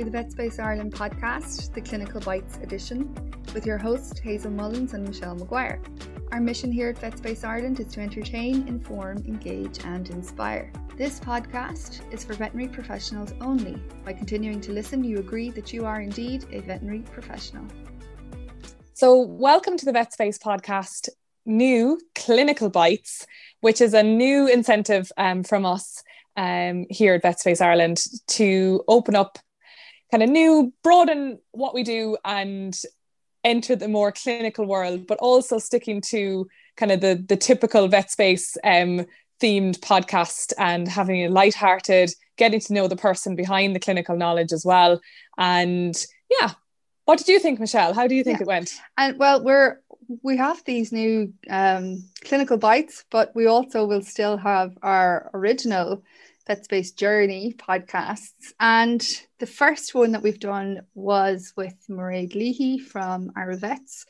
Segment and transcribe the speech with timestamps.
[0.00, 3.14] to the VetSpace Ireland podcast, the Clinical Bites edition,
[3.52, 5.82] with your hosts Hazell Mullins and Michelle Maguire.
[6.32, 10.72] Our mission here at VetSpace Ireland is to entertain, inform, engage, and inspire.
[10.96, 13.74] This podcast is for veterinary professionals only.
[14.02, 17.66] By continuing to listen, you agree that you are indeed a veterinary professional.
[18.94, 21.10] So, welcome to the VetSpace podcast,
[21.44, 23.26] new Clinical Bites,
[23.60, 26.02] which is a new incentive um, from us
[26.38, 29.38] um, here at VetSpace Ireland to open up
[30.10, 32.78] kind of new, broaden what we do and
[33.44, 36.46] enter the more clinical world, but also sticking to
[36.76, 39.06] kind of the the typical vet space um,
[39.40, 44.52] themed podcast and having a light-hearted, getting to know the person behind the clinical knowledge
[44.52, 45.00] as well.
[45.38, 45.96] And
[46.40, 46.50] yeah,
[47.06, 47.94] what did you think, Michelle?
[47.94, 48.42] How do you think yeah.
[48.42, 48.74] it went?
[48.98, 49.80] And well, we're
[50.22, 56.02] we have these new um, clinical bites, but we also will still have our original
[56.48, 58.52] VetSpace Journey podcasts.
[58.58, 59.06] And
[59.38, 64.06] the first one that we've done was with Mairead Leahy from Vets,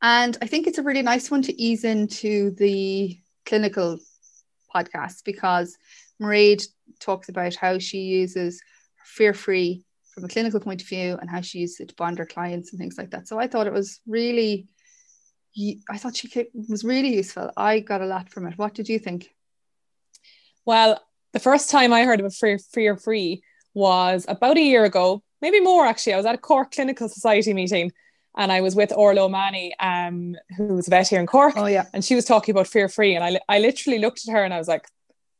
[0.00, 3.98] And I think it's a really nice one to ease into the clinical
[4.74, 5.76] podcast because
[6.20, 6.64] Mairead
[7.00, 8.62] talks about how she uses
[9.04, 12.18] fear free from a clinical point of view and how she uses it to bond
[12.18, 13.26] her clients and things like that.
[13.26, 14.68] So I thought it was really,
[15.90, 17.50] I thought she was really useful.
[17.56, 18.58] I got a lot from it.
[18.58, 19.30] What did you think?
[20.64, 21.00] Well,
[21.32, 23.42] the first time I heard of Free Free Free
[23.74, 26.14] was about a year ago, maybe more actually.
[26.14, 27.92] I was at a Cork Clinical Society meeting
[28.36, 31.54] and I was with Orla O'Mahony, um, who was a vet here in Cork.
[31.56, 31.86] Oh, yeah.
[31.92, 33.14] And she was talking about fear free.
[33.14, 34.86] And I, I literally looked at her and I was like,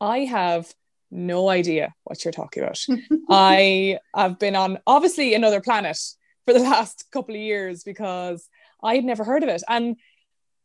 [0.01, 0.73] I have
[1.11, 2.79] no idea what you're talking about.
[3.31, 5.99] I have been on obviously another planet
[6.45, 8.49] for the last couple of years because
[8.83, 9.63] I had never heard of it.
[9.69, 9.97] And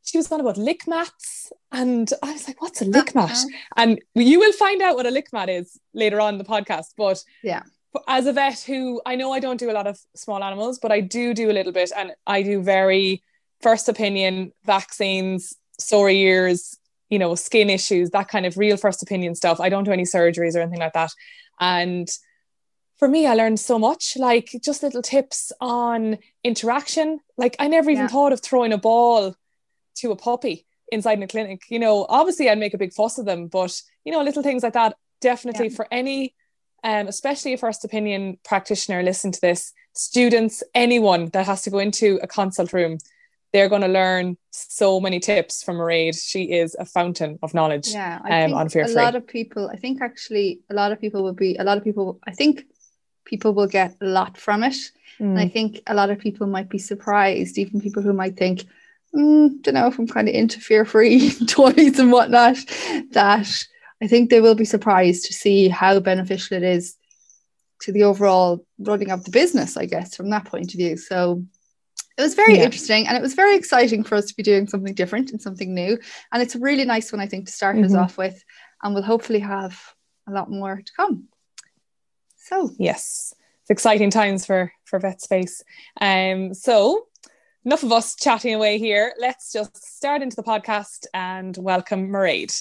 [0.07, 3.31] she was on about lick mats and I was like, what's a lick mat?
[3.31, 3.47] Uh-huh.
[3.75, 6.93] And you will find out what a lick mat is later on in the podcast.
[6.95, 7.63] But yeah,
[8.07, 10.93] as a vet who I know I don't do a lot of small animals, but
[10.93, 13.21] I do do a little bit and I do very
[13.61, 16.77] first opinion vaccines, sore ears,
[17.09, 19.59] you know, skin issues, that kind of real first opinion stuff.
[19.59, 21.11] I don't do any surgeries or anything like that.
[21.59, 22.07] And
[22.95, 27.19] for me, I learned so much, like just little tips on interaction.
[27.35, 28.07] Like I never even yeah.
[28.07, 29.35] thought of throwing a ball
[29.99, 31.63] to a puppy inside in a clinic.
[31.69, 34.63] You know, obviously I'd make a big fuss of them, but you know, little things
[34.63, 35.75] like that definitely yeah.
[35.75, 36.33] for any
[36.83, 41.79] um, especially a first opinion practitioner listen to this students anyone that has to go
[41.79, 42.99] into a consult room
[43.53, 46.21] they're going to learn so many tips from Mairead.
[46.21, 47.87] She is a fountain of knowledge.
[47.87, 49.69] Yeah, I um, on fear a lot of people.
[49.69, 51.55] I think actually a lot of people will be.
[51.55, 52.19] A lot of people.
[52.27, 52.65] I think
[53.25, 54.91] people will get a lot from it, mm.
[55.21, 55.53] and I mm.
[55.53, 57.57] think a lot of people might be surprised.
[57.57, 58.65] Even people who might think,
[59.17, 62.57] mm, don't know if I'm kind of into fear free toys and whatnot,
[63.11, 63.65] that
[64.01, 66.95] I think they will be surprised to see how beneficial it is
[67.81, 70.97] to the overall running of the business, I guess, from that point of view.
[70.97, 71.43] So
[72.17, 72.63] it was very yeah.
[72.63, 75.73] interesting and it was very exciting for us to be doing something different and something
[75.73, 75.97] new.
[76.31, 77.85] And it's a really nice one, I think, to start mm-hmm.
[77.85, 78.43] us off with.
[78.81, 79.79] And we'll hopefully have
[80.27, 81.27] a lot more to come.
[82.37, 85.63] So yes, it's exciting times for for vet space.
[85.99, 87.07] Um, so
[87.67, 89.13] enough of us chatting away here.
[89.19, 92.57] Let's just start into the podcast and welcome Mairead.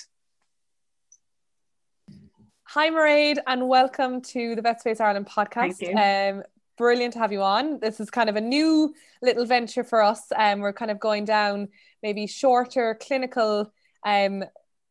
[2.64, 5.78] Hi, Mairead, and welcome to the Vet Space Ireland podcast.
[5.94, 6.42] Um,
[6.76, 7.78] brilliant to have you on.
[7.78, 10.22] This is kind of a new little venture for us.
[10.36, 11.68] Um, we're kind of going down
[12.02, 13.72] maybe shorter clinical
[14.04, 14.42] um,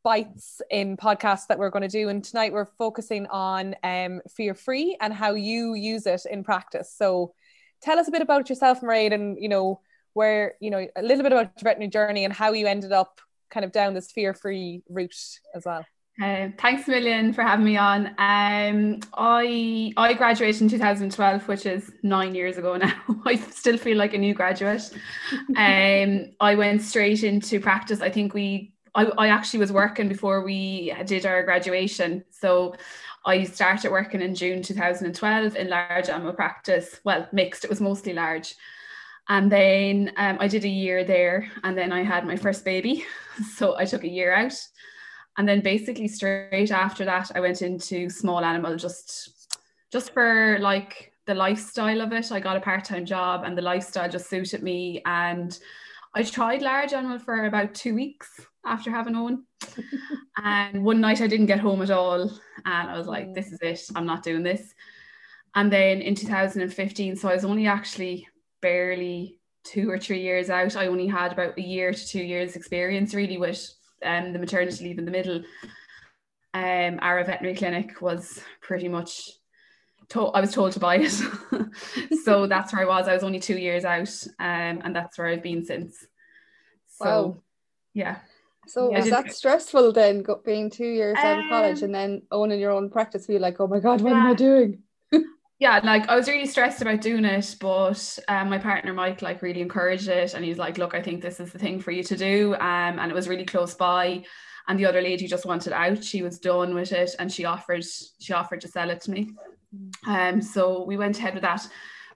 [0.02, 2.08] bites in podcasts that we're going to do.
[2.08, 6.90] And tonight we're focusing on um, fear free and how you use it in practice.
[6.98, 7.34] So
[7.82, 9.82] tell us a bit about yourself, Mairead, and you know
[10.16, 13.22] where you know a little bit about your veterinary journey and how you ended up
[13.52, 15.16] kind of down this fear-free route
[15.54, 15.86] as well.
[16.22, 18.08] Uh, thanks a million for having me on.
[18.18, 22.94] Um, I I graduated in 2012, which is nine years ago now.
[23.26, 24.90] I still feel like a new graduate.
[25.58, 28.00] Um, I went straight into practice.
[28.02, 32.24] I think we I, I actually was working before we did our graduation.
[32.30, 32.76] So
[33.26, 37.02] I started working in June 2012 in large animal practice.
[37.04, 37.66] Well, mixed.
[37.66, 38.56] It was mostly large.
[39.28, 43.06] And then um, I did a year there, and then I had my first baby.
[43.58, 44.54] So I took a year out.
[45.38, 49.36] And then basically straight after that, I went into small animal just
[49.92, 52.32] just for like the lifestyle of it.
[52.32, 55.02] I got a part-time job and the lifestyle just suited me.
[55.06, 55.58] And
[56.14, 58.30] I tried large animal for about two weeks
[58.66, 59.46] after having Owen.
[60.44, 62.22] and one night I didn't get home at all.
[62.66, 63.82] And I was like, this is it.
[63.96, 64.74] I'm not doing this.
[65.56, 68.28] And then in 2015, so I was only actually
[68.62, 70.76] barely two or three years out.
[70.76, 73.68] I only had about a year to two years experience really with
[74.04, 75.44] um, the maternity leave in the middle.
[76.54, 79.30] Um, our veterinary clinic was pretty much
[80.10, 81.10] to- I was told to buy it.
[82.24, 83.08] so that's where I was.
[83.08, 84.10] I was only two years out,
[84.40, 86.06] um, and that's where I've been since.
[86.88, 87.44] So, Wow.
[87.94, 88.18] yeah.
[88.68, 92.22] So Yeah, was that stressful then, being two years out of college Um, and then
[92.32, 93.28] owning your own practice?
[93.28, 94.82] Be like, oh my god, what am I doing?
[95.60, 99.42] Yeah like i was really stressed about doing it but um, my partner mike like
[99.42, 102.04] really encouraged it and he's like look i think this is the thing for you
[102.04, 104.24] to do um, and it was really close by
[104.68, 107.84] and the other lady just wanted out she was done with it and she offered
[108.20, 109.32] she offered to sell it to me
[110.08, 111.68] um so we went ahead with that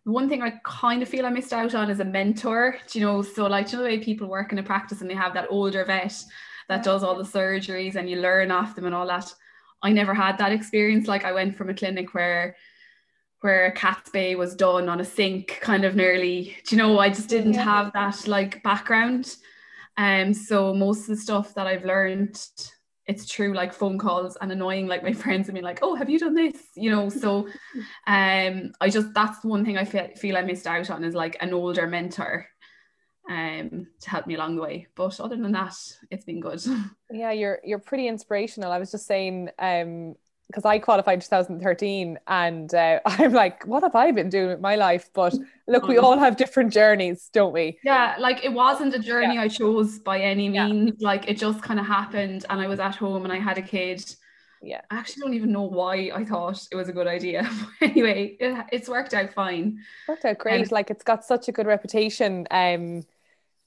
[0.04, 2.78] one thing I kind of feel I missed out on is a mentor.
[2.88, 5.10] Do you know, so like you know the way people work in a practice and
[5.10, 6.16] they have that older vet
[6.68, 9.32] that does all the surgeries and you learn off them and all that.
[9.82, 11.08] I never had that experience.
[11.08, 12.56] Like I went from a clinic where
[13.42, 16.56] where a cat spay was done on a sink, kind of nearly.
[16.68, 17.64] Do you know, I just didn't Yeah.
[17.64, 19.36] have that like background.
[19.98, 22.40] Um, so most of the stuff that I've learned,
[23.06, 26.10] it's true, like phone calls and annoying, like my friends and me, like, oh, have
[26.10, 26.56] you done this?
[26.76, 27.48] You know, so
[28.08, 31.38] um, I just that's one thing I feel feel I missed out on is like
[31.42, 32.48] an older mentor,
[33.30, 34.88] um, to help me along the way.
[34.96, 35.76] But other than that,
[36.12, 36.62] it's been good.
[37.12, 38.72] Yeah, you're you're pretty inspirational.
[38.72, 40.16] I was just saying, um,
[40.50, 44.76] because I qualified 2013, and uh, I'm like, what have I been doing with my
[44.76, 45.10] life?
[45.14, 45.36] But
[45.68, 46.04] look, we Mm.
[46.04, 47.78] all have different journeys, don't we?
[47.84, 50.68] Yeah, like it wasn't a journey I chose by any Yeah.
[50.68, 51.00] means.
[51.02, 53.62] Like it just kind of happened, and I was at home and I had a
[53.62, 54.04] kid.
[54.62, 54.82] Yeah.
[54.90, 57.48] I actually don't even know why I thought it was a good idea.
[57.80, 59.80] But anyway, it, it's worked out fine.
[60.08, 60.62] Worked out great.
[60.64, 62.46] Um, like it's got such a good reputation.
[62.52, 63.04] Um,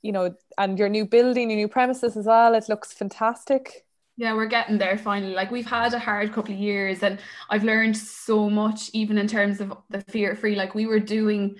[0.02, 2.54] you know, and your new building, your new premises as well.
[2.54, 3.84] It looks fantastic.
[4.16, 5.32] Yeah, we're getting there finally.
[5.32, 7.18] Like we've had a hard couple of years, and
[7.48, 10.54] I've learned so much, even in terms of the fear free.
[10.54, 11.56] Like we were doing,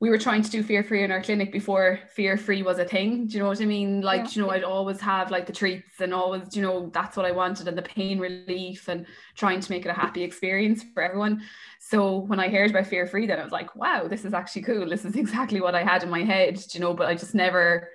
[0.00, 2.84] we were trying to do fear free in our clinic before fear free was a
[2.84, 3.26] thing.
[3.26, 4.02] Do you know what I mean?
[4.02, 4.36] Like, Yeah.
[4.36, 7.32] you know, I'd always have like the treats and always, you know, that's what I
[7.32, 9.04] wanted and the pain relief and
[9.34, 11.42] trying to make it a happy experience for everyone.
[11.80, 14.62] So when I heard about fear free, then I was like, wow, this is actually
[14.62, 14.88] cool.
[14.88, 17.34] This is exactly what I had in my head, do you know, but I just
[17.34, 17.88] never.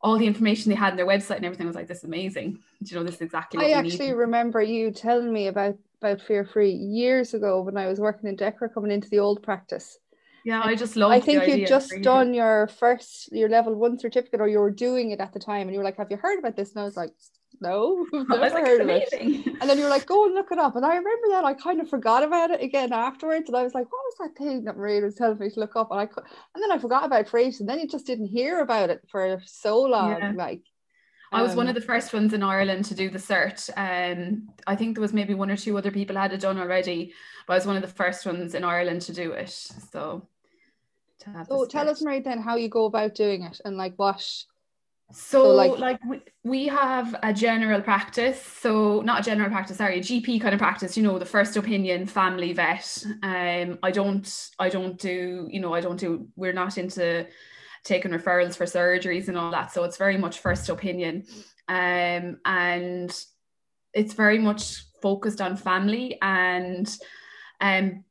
[0.00, 2.04] All the information they had on their website and everything I was like, this is
[2.04, 2.58] amazing.
[2.82, 4.12] Do you know, this is exactly what I actually need.
[4.12, 8.36] remember you telling me about about fear free years ago when I was working in
[8.36, 9.98] Dechra coming into the old practice.
[10.44, 11.10] Yeah, I just love.
[11.10, 11.16] It.
[11.16, 12.02] I think you'd just Really.
[12.04, 15.62] done your first your level one certificate or you were doing it at the time
[15.62, 16.72] and you were like, Have you heard about this?
[16.72, 17.10] And I was like,
[17.60, 19.12] No, I've I was never like, heard of it.
[19.12, 20.76] And then you were like, go and look it up.
[20.76, 23.48] And I remember that I kind of forgot about it again afterwards.
[23.48, 25.76] And I was like, what was that thing that Mairead was telling me to look
[25.76, 25.90] up?
[25.90, 26.24] And I could,
[26.54, 27.60] and then I forgot about freight.
[27.60, 30.20] And then you just didn't hear about it for so long.
[30.20, 30.32] Yeah.
[30.34, 30.62] Like
[31.30, 33.68] I was one um, of the first ones in Ireland to do the cert.
[33.76, 37.12] Um, I think there was maybe one or two other people had it done already,
[37.46, 39.50] but I was one of the first ones in Ireland to do it.
[39.50, 40.26] So,
[41.20, 41.90] to have So tell cert.
[41.90, 44.24] us, Marie, then how you go about doing it and like what
[45.10, 48.42] So, So, like- like, we, we have a general practice.
[48.42, 50.96] So not a general practice, sorry, a GP kind of practice.
[50.96, 53.04] You know, the first opinion family vet.
[53.22, 56.28] Um, I don't, I don't do, you know, I don't do.
[56.36, 57.26] We're not into
[57.84, 59.72] taking referrals for surgeries and all that.
[59.72, 61.24] So it's very much first opinion,
[61.68, 63.10] um, and
[63.94, 66.86] it's very much focused on family and,
[67.60, 68.04] um,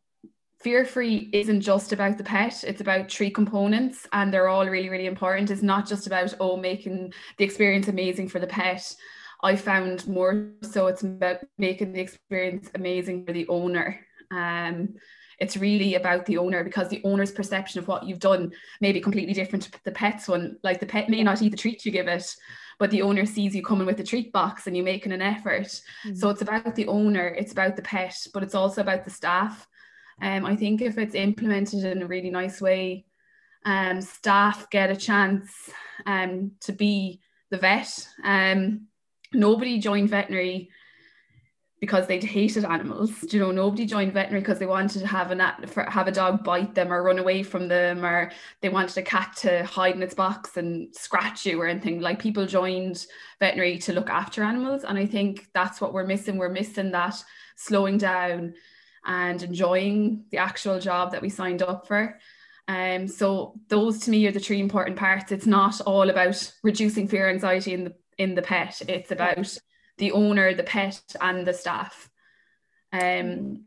[0.60, 4.90] fear free isn't just about the pet it's about three components and they're all really
[4.90, 5.52] really important.
[5.52, 8.96] It's not just about oh making the experience amazing for the pet.
[9.44, 14.00] I found more so it's about making the experience amazing for the owner.
[14.32, 14.96] Um
[15.40, 19.00] it's really about the owner because the owner's perception of what you've done may be
[19.00, 20.58] completely different to the pet's one.
[20.64, 22.36] Like the pet may not eat the treat you give it
[22.80, 25.82] but the owner sees you coming with the treat box and you making an effort.
[26.16, 29.68] So it's about the owner it's about the pet but it's also about the staff
[30.22, 33.06] um, I think if it's implemented in a really nice way,
[33.66, 35.70] um, staff get a chance
[36.06, 38.08] um, to be the vet.
[38.24, 38.88] Um,
[39.34, 40.70] nobody joined veterinary
[41.80, 43.12] because they hated animals.
[43.22, 46.44] Do You know, nobody joined veterinary because they wanted to have a have a dog
[46.44, 48.32] bite them or run away from them, or
[48.62, 52.00] they wanted a cat to hide in its box and scratch you or anything.
[52.00, 53.06] Like people joined
[53.40, 56.38] veterinary to look after animals, and I think that's what we're missing.
[56.38, 57.24] We're missing that
[57.56, 58.56] slowing down
[59.08, 62.20] and enjoying the actual job that we signed up for.
[62.68, 65.32] Um, so those to me are the three important parts.
[65.32, 68.82] It's not all about reducing fear anxiety in the in the pet.
[68.88, 69.58] It's about
[69.98, 72.10] the owner, the pet, and the staff.
[72.92, 73.66] Um,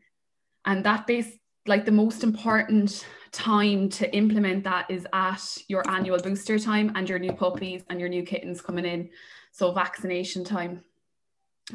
[0.65, 1.31] and that base
[1.67, 7.07] like the most important time to implement that is at your annual booster time and
[7.07, 9.09] your new puppies and your new kittens coming in.
[9.51, 10.83] So vaccination time.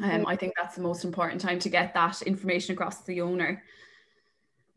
[0.03, 3.21] Um, I think that's the most important time to get that information across to the
[3.21, 3.63] owner.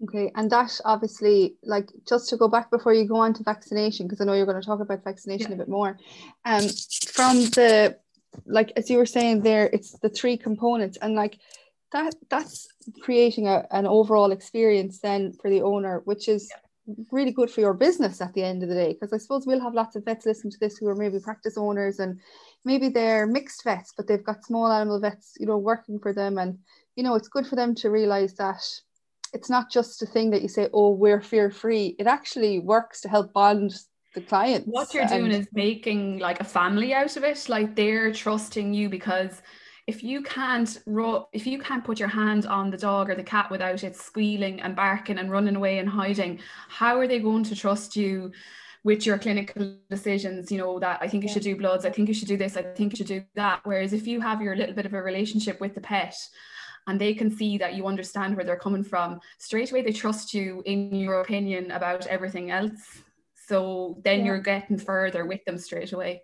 [0.03, 4.07] Okay, and that obviously, like, just to go back before you go on to vaccination,
[4.07, 5.57] because I know you're going to talk about vaccination Yeah.
[5.57, 5.99] a bit more.
[6.47, 6.63] Um,
[7.07, 7.99] from the,
[8.47, 11.39] like, as you were saying there, it's the three components, and like,
[11.93, 12.69] that that's
[13.03, 16.95] creating a, an overall experience then for the owner, which is yeah.
[17.11, 18.93] really good for your business at the end of the day.
[18.93, 21.59] Because I suppose we'll have lots of vets listen to this who are maybe practice
[21.59, 22.21] owners and
[22.65, 26.39] maybe they're mixed vets, but they've got small animal vets, you know, working for them.
[26.39, 26.59] And,
[26.97, 28.63] you know, it's good for them to realize that
[29.33, 31.95] it's not just a thing that you say, oh, we're fear free.
[31.99, 33.75] It actually works to help bond
[34.15, 34.67] the client.
[34.67, 37.49] What you're doing is making like a family out of it.
[37.49, 39.41] Like they're trusting you because
[39.87, 43.23] if you can't ru- if you can't put your hand on the dog or the
[43.23, 47.45] cat without it squealing and barking and running away and hiding, how are they going
[47.45, 48.33] to trust you?
[48.83, 52.09] With your clinical decisions, you know, that I think you should do bloods, I think
[52.09, 53.61] you should do this, I think you should do that.
[53.65, 56.17] Whereas if you have your little bit of a relationship with the pet
[56.87, 60.33] and they can see that you understand where they're coming from, straight away they trust
[60.33, 63.03] you in your opinion about everything else.
[63.35, 64.27] So then yeah.
[64.27, 66.23] you're getting further with them straight away.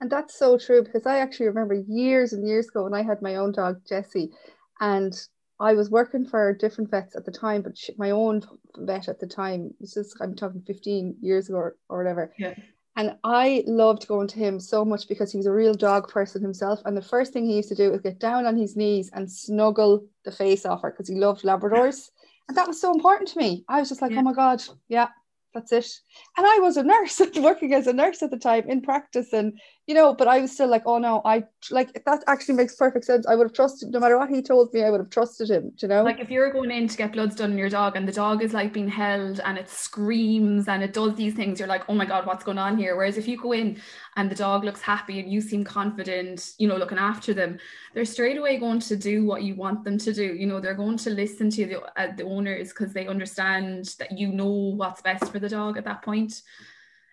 [0.00, 3.22] And that's so true because I actually remember years and years ago when I had
[3.22, 4.32] my own dog, Jessie,
[4.80, 5.14] and
[5.60, 8.42] I was working for different vets at the time, but she, my own
[8.76, 12.32] vet at the time, this is, I'm talking 15 years ago or, or whatever.
[12.38, 12.54] Yeah.
[12.96, 16.42] And I loved going to him so much because he was a real dog person
[16.42, 16.80] himself.
[16.84, 19.30] And the first thing he used to do was get down on his knees and
[19.30, 22.10] snuggle the face off her because he loved Labradors.
[22.48, 23.64] And that was so important to me.
[23.68, 24.20] I was just like, yeah.
[24.20, 25.08] oh my God, yeah,
[25.54, 25.88] that's it.
[26.36, 29.32] And I was a nurse working as a nurse at the time in practice.
[29.32, 32.74] And, you know, but I was still like, oh no, I like that actually makes
[32.74, 33.26] perfect sense.
[33.26, 35.72] I would have trusted no matter what he told me, I would have trusted him,
[35.76, 36.02] you know?
[36.02, 38.42] Like if you're going in to get bloods done on your dog and the dog
[38.42, 41.94] is like being held and it screams and it does these things, you're like, oh
[41.94, 42.96] my God, what's going on here?
[42.96, 43.78] Whereas if you go in
[44.16, 47.58] and the dog looks happy and you seem confident, you know, looking after them,
[47.92, 50.34] they're straight away going to do what you want them to do.
[50.34, 54.18] You know, they're going to listen to the, uh, the owners because they understand that
[54.18, 56.40] you know what's best for the dog at that point.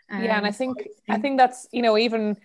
[0.09, 0.77] Um, yeah, and I um, think
[1.09, 2.37] I think that's you know even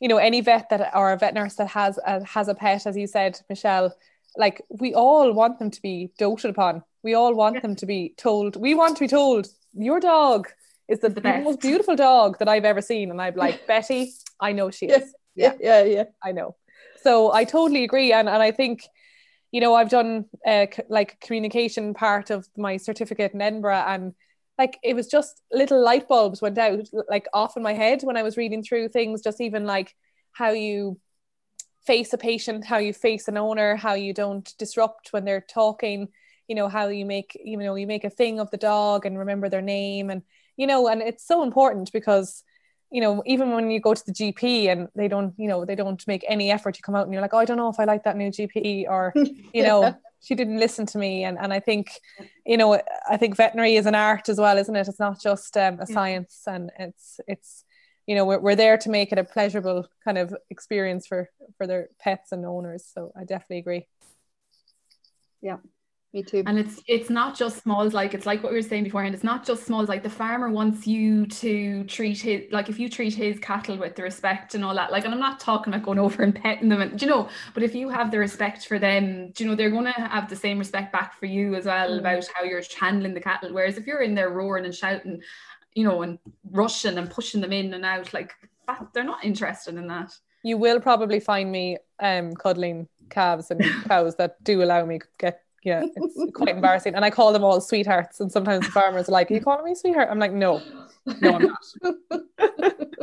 [0.00, 2.86] you know any vet that or a vet nurse that has a, has a pet,
[2.86, 3.94] as you said, Michelle,
[4.36, 6.82] like we all want them to be doted upon.
[7.02, 7.60] We all want yeah.
[7.60, 8.56] them to be told.
[8.56, 10.48] We want to be told your dog
[10.88, 13.10] is the, the, the most beautiful dog that I've ever seen.
[13.10, 15.14] And I'm like, Betty, I know she is.
[15.34, 16.04] Yeah, yeah, yeah, yeah.
[16.22, 16.56] I know.
[17.02, 18.12] So I totally agree.
[18.12, 18.84] And, and I think,
[19.52, 24.14] you know, I've done uh, like communication part of my certificate in Edinburgh and
[24.58, 28.16] like it was just little light bulbs went out like off in my head when
[28.16, 29.94] I was reading through things, just even like
[30.32, 30.98] how you
[31.86, 36.08] face a patient, how you face an owner, how you don't disrupt when they're talking,
[36.48, 39.18] you know, how you make, you know, you make a thing of the dog and
[39.18, 40.22] remember their name and
[40.56, 42.44] you know, and it's so important because
[42.94, 45.74] you know, even when you go to the GP and they don't, you know, they
[45.74, 47.80] don't make any effort to come out and you're like, oh, I don't know if
[47.80, 49.12] I like that new GP or,
[49.52, 51.24] you know, she didn't listen to me.
[51.24, 51.90] And, and I think,
[52.46, 54.88] you know, I think veterinary is an art as well, isn't it?
[54.88, 57.64] It's not just um, a science and it's, it's,
[58.06, 61.66] you know, we're, we're there to make it a pleasurable kind of experience for, for
[61.66, 62.84] their pets and owners.
[62.92, 63.86] So I definitely agree.
[65.40, 65.58] Yeah
[66.14, 66.42] me too.
[66.46, 69.24] And it's it's not just smalls like it's like what we were saying beforehand it's
[69.24, 73.12] not just smalls like the farmer wants you to treat his like if you treat
[73.12, 75.98] his cattle with the respect and all that like and i'm not talking about going
[76.04, 79.30] over and petting them and you know but if you have the respect for them
[79.32, 81.90] do you know they're going to have the same respect back for you as well
[81.90, 81.98] mm.
[81.98, 83.52] about how you're handling the cattle.
[83.52, 85.20] Whereas if you're in there roaring and shouting
[85.74, 86.18] you know and
[86.50, 88.32] rushing and pushing them in and out like
[88.66, 90.16] that, they're not interested in that.
[90.42, 95.40] You will probably find me um cuddling calves and cows that do allow me get
[95.64, 96.94] yeah, it's quite embarrassing.
[96.94, 98.20] And I call them all sweethearts.
[98.20, 100.08] And sometimes the farmers are like, Are you calling me sweetheart?
[100.10, 100.62] I'm like, No,
[101.20, 101.64] no, I'm not.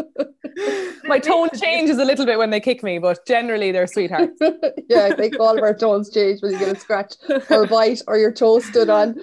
[1.05, 4.39] My tone changes a little bit when they kick me, but generally they're sweethearts.
[4.89, 7.15] yeah, I think all of our tones change when you get a scratch
[7.49, 9.15] or a bite or your toe stood on.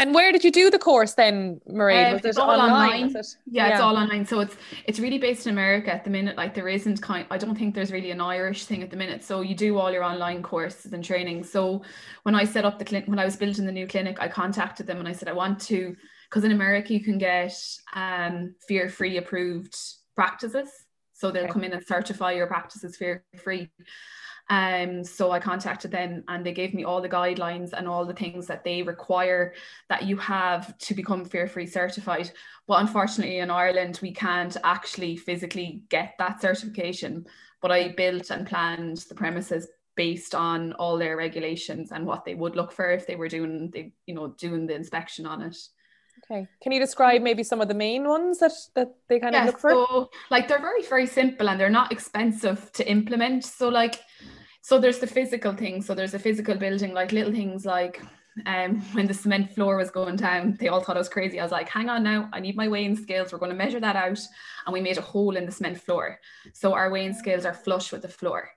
[0.00, 1.94] And where did you do the course then, Marie?
[1.94, 2.70] Um, was it online?
[2.70, 3.14] online.
[3.14, 3.26] It?
[3.44, 4.24] Yeah, yeah, it's all online.
[4.24, 6.38] So it's it's really based in America at the minute.
[6.38, 7.26] Like there isn't kind.
[7.30, 9.22] I don't think there's really an Irish thing at the minute.
[9.22, 11.44] So you do all your online courses and training.
[11.44, 11.82] So
[12.22, 14.86] when I set up the clinic, when I was building the new clinic, I contacted
[14.86, 15.94] them and I said I want to,
[16.30, 17.54] because in America you can get
[17.94, 19.76] um, fear-free approved
[20.16, 20.70] practices.
[21.12, 21.52] So they'll okay.
[21.52, 23.68] come in and certify your practices fear-free.
[24.50, 28.12] Um, so I contacted them and they gave me all the guidelines and all the
[28.12, 29.54] things that they require
[29.88, 32.32] that you have to become fear free certified.
[32.66, 37.26] But unfortunately, in Ireland, we can't actually physically get that certification.
[37.62, 42.34] But I built and planned the premises based on all their regulations and what they
[42.34, 45.56] would look for if they were doing the, you know, doing the inspection on it.
[46.24, 46.48] Okay.
[46.60, 49.58] Can you describe maybe some of the main ones that that they kind of look
[49.60, 49.70] for?
[49.70, 53.44] So, like they're very very simple and they're not expensive to implement.
[53.44, 54.00] So like
[54.62, 55.82] so there's the physical thing.
[55.82, 58.02] So there's a physical building, like little things like
[58.46, 61.40] um, when the cement floor was going down, they all thought I was crazy.
[61.40, 63.32] I was like, hang on now, I need my weighing scales.
[63.32, 64.20] We're going to measure that out.
[64.66, 66.20] And we made a hole in the cement floor.
[66.52, 68.50] So our weighing scales are flush with the floor.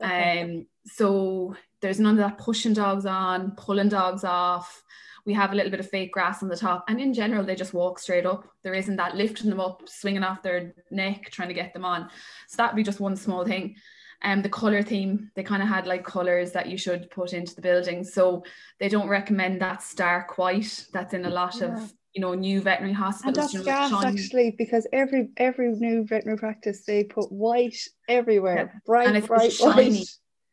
[0.00, 4.82] Um, so there's none of that pushing dogs on, pulling dogs off.
[5.24, 7.56] We have a little bit of fake grass on the top, and in general, they
[7.56, 8.48] just walk straight up.
[8.62, 12.08] There isn't that lifting them up, swinging off their neck, trying to get them on.
[12.46, 13.74] So that'd be just one small thing.
[14.22, 17.32] And um, the color theme, they kind of had like colors that you should put
[17.32, 18.02] into the building.
[18.02, 18.44] So
[18.80, 21.66] they don't recommend that stark white that's in a lot yeah.
[21.66, 23.36] of you know new veterinary hospitals.
[23.36, 27.76] And that's you know, gas actually because every every new veterinary practice they put white
[28.08, 28.80] everywhere, yeah.
[28.86, 29.98] bright, and it's bright shiny.
[29.98, 30.08] White.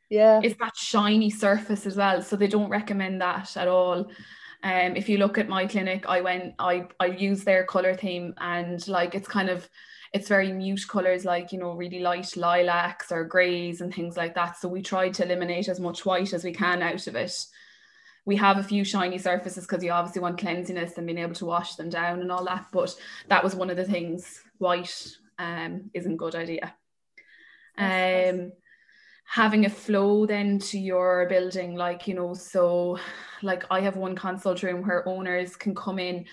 [0.09, 2.21] Yeah, it's that shiny surface as well.
[2.21, 4.11] So they don't recommend that at all.
[4.61, 8.33] Um, if you look at my clinic, I went, I I use their color theme,
[8.37, 9.67] and like it's kind of
[10.13, 14.35] it's very mute colors like you know really light lilacs or grays and things like
[14.35, 14.57] that.
[14.57, 17.45] So we try to eliminate as much white as we can out of it.
[18.25, 21.45] We have a few shiny surfaces because you obviously want cleanliness and being able to
[21.45, 22.95] wash them down and all that but
[23.27, 24.41] that was one of the things.
[24.59, 26.73] White um, isn't a good idea.
[27.77, 28.53] Um,
[29.25, 32.99] having a flow then to your building like you know so
[33.41, 36.25] like i have one consult room where owners can come in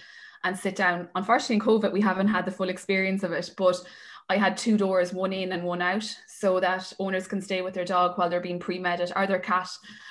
[0.44, 3.82] and sit down unfortunately in covid we haven't had the full experience of it but
[4.30, 7.74] I had two doors, one in and one out, so that owners can stay with
[7.74, 9.68] their dog while they're being pre-medded or their cat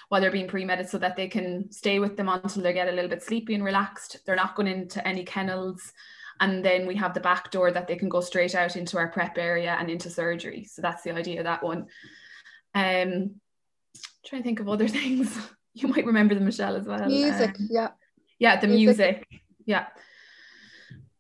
[0.10, 2.92] while they're being pre-medded so that they can stay with them until they get a
[2.92, 4.18] little bit sleepy and relaxed.
[4.26, 5.94] They're not going into any kennels.
[6.42, 9.08] And then we have the back door that they can go straight out into our
[9.08, 10.66] prep area and into surgery.
[10.66, 11.88] So that's the idea of that one.
[12.76, 13.36] Um
[14.26, 15.38] trying to think of other things.
[15.74, 17.06] You might remember the Michelle as well.
[17.06, 17.92] Music, um, yeah.
[18.38, 18.98] Yeah, the music.
[18.98, 19.42] music.
[19.66, 19.86] Yeah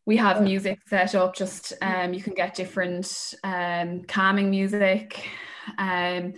[0.09, 5.29] we have music set up just um, you can get different um, calming music.
[5.77, 6.33] Um,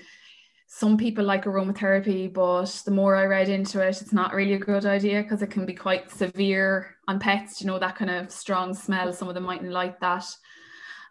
[0.67, 4.59] some people like aromatherapy but the more i read into it it's not really a
[4.59, 8.31] good idea because it can be quite severe on pets you know that kind of
[8.31, 10.25] strong smell some of them mightn't like that.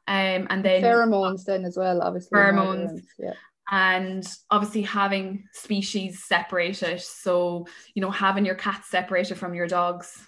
[0.07, 3.00] Um, and then pheromones then as well obviously pheromones.
[3.19, 3.33] yeah.
[3.70, 10.27] And obviously having species separated so you know having your cats separated from your dogs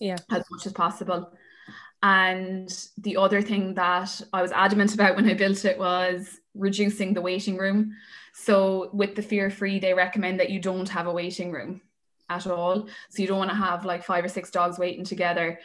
[0.00, 0.16] yeah.
[0.30, 1.32] as much as possible
[2.02, 7.14] and the other thing that I was adamant about when I built it was reducing
[7.14, 7.94] the waiting room.
[8.34, 11.80] So with the fear free, they recommend that you don't have a waiting room
[12.30, 12.88] at all.
[13.10, 15.60] So you don't want to have like five or six dogs waiting together.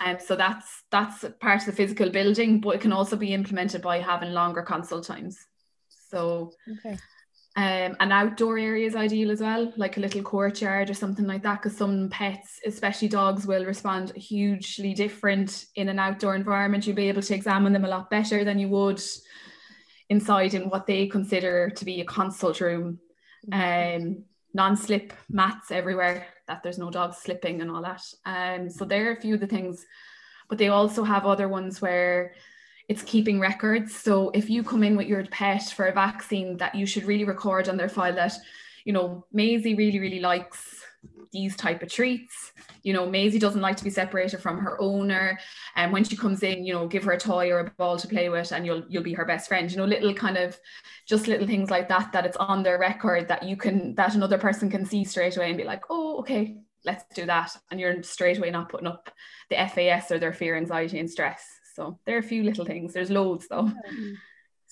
[0.00, 0.20] And mm.
[0.20, 3.82] um, so that's that's part of the physical building, but it can also be implemented
[3.82, 5.46] by having longer consult times.
[6.10, 6.96] So okay.
[7.54, 11.42] Um, an outdoor area is ideal as well, like a little courtyard or something like
[11.42, 16.86] that, because some pets, especially dogs, will respond hugely different in an outdoor environment.
[16.86, 19.02] You'll be able to examine them a lot better than you would
[20.08, 22.98] inside in what they consider to be a consult room.
[23.50, 24.02] Mm-hmm.
[24.06, 28.02] Um, non-slip mats everywhere, that there's no dogs slipping and all that.
[28.24, 29.84] Um, so there are a few of the things,
[30.48, 32.34] but they also have other ones where
[32.92, 33.96] it's keeping records.
[33.96, 37.24] So if you come in with your pet for a vaccine, that you should really
[37.24, 38.34] record on their file that,
[38.84, 40.84] you know, Maisie really, really likes
[41.32, 42.52] these type of treats.
[42.82, 45.38] You know, Maisie doesn't like to be separated from her owner.
[45.74, 48.06] And when she comes in, you know, give her a toy or a ball to
[48.06, 49.70] play with and you'll you'll be her best friend.
[49.70, 50.60] You know, little kind of
[51.06, 54.36] just little things like that, that it's on their record that you can that another
[54.36, 57.56] person can see straight away and be like, oh, okay, let's do that.
[57.70, 59.10] And you're straight away not putting up
[59.48, 61.61] the FAS or their fear, anxiety, and stress.
[61.74, 62.92] So there are a few little things.
[62.92, 63.70] There's loads though.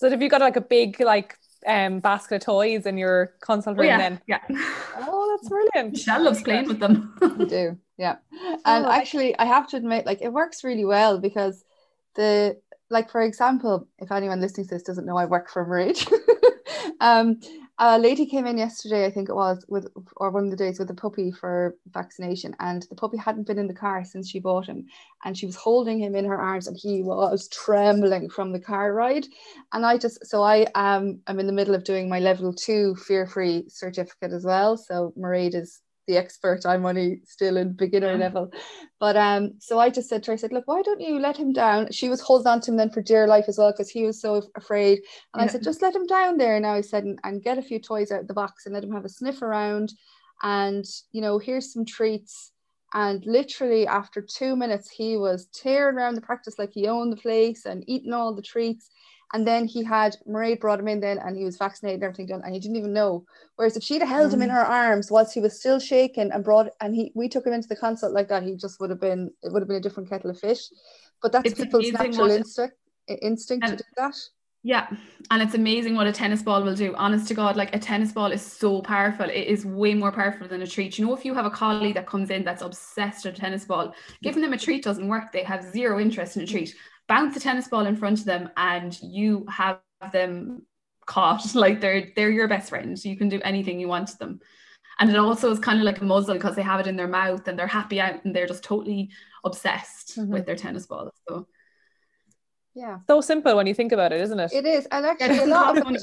[0.00, 1.36] So have you got like a big like
[1.66, 3.98] um basket of toys in your console room oh, yeah.
[3.98, 4.20] then?
[4.26, 4.40] Yeah.
[4.96, 5.92] Oh, that's brilliant.
[5.92, 7.14] Michelle loves playing with them.
[7.50, 8.16] do, yeah.
[8.64, 11.62] And oh, actually I have to admit, like it works really well because
[12.14, 12.58] the
[12.88, 16.06] like for example, if anyone listening to this doesn't know I work for Rage.
[17.02, 17.40] um
[17.82, 19.88] a lady came in yesterday, I think it was, with
[20.18, 23.58] or one of the days with a puppy for vaccination, and the puppy hadn't been
[23.58, 24.86] in the car since she bought him,
[25.24, 28.92] and she was holding him in her arms, and he was trembling from the car
[28.92, 29.26] ride,
[29.72, 32.94] and I just so I um I'm in the middle of doing my level two
[32.96, 36.66] fear free certificate as well, so Mairead is the expert.
[36.66, 38.50] I'm only still in beginner level.
[38.98, 41.36] But um, so I just said to her, I said, look, why don't you let
[41.36, 41.90] him down?
[41.92, 44.20] She was holding on to him then for dear life as well, because he was
[44.20, 44.98] so afraid.
[45.32, 45.44] And yeah.
[45.44, 46.74] I said, just let him down there now.
[46.74, 48.92] I said, and, and get a few toys out of the box and let him
[48.92, 49.92] have a sniff around.
[50.42, 52.52] And you know, here's some treats.
[52.92, 57.16] And literally after two minutes, he was tearing around the practice like he owned the
[57.16, 58.90] place and eating all the treats.
[59.32, 62.26] And then he had Mairead brought him in then and he was vaccinated and everything
[62.26, 63.24] done and he didn't even know.
[63.56, 64.34] Whereas if she'd held mm.
[64.34, 64.54] him in mm.
[64.54, 67.68] her arms whilst he was still shaking and brought and he we took him into
[67.68, 70.08] the consult like that, he just would have been it would have been a different
[70.08, 70.68] kettle of fish.
[71.22, 72.76] But that's it's people's natural instinct
[73.08, 74.16] instinct and, to do that.
[74.62, 74.88] Yeah.
[75.30, 76.94] And it's amazing what a tennis ball will do.
[76.96, 79.26] Honest to God, like a tennis ball is so powerful.
[79.26, 80.98] It is way more powerful than a treat.
[80.98, 83.64] You know, if you have a colleague that comes in that's obsessed with a tennis
[83.64, 85.32] ball, giving them a treat doesn't work.
[85.32, 86.74] They have zero interest in a treat
[87.10, 89.80] bounce a tennis ball in front of them and you have
[90.12, 90.62] them
[91.06, 91.44] caught.
[91.54, 93.04] Like they're they're your best friend.
[93.04, 94.40] You can do anything you want to them.
[95.00, 97.08] And it also is kind of like a muzzle because they have it in their
[97.08, 99.10] mouth and they're happy out and they're just totally
[99.44, 100.32] obsessed mm-hmm.
[100.32, 101.10] with their tennis ball.
[101.28, 101.48] So
[102.74, 102.98] yeah.
[103.08, 104.52] So simple when you think about it, isn't it?
[104.52, 104.86] It is.
[104.92, 106.02] And actually yeah, a lot of it,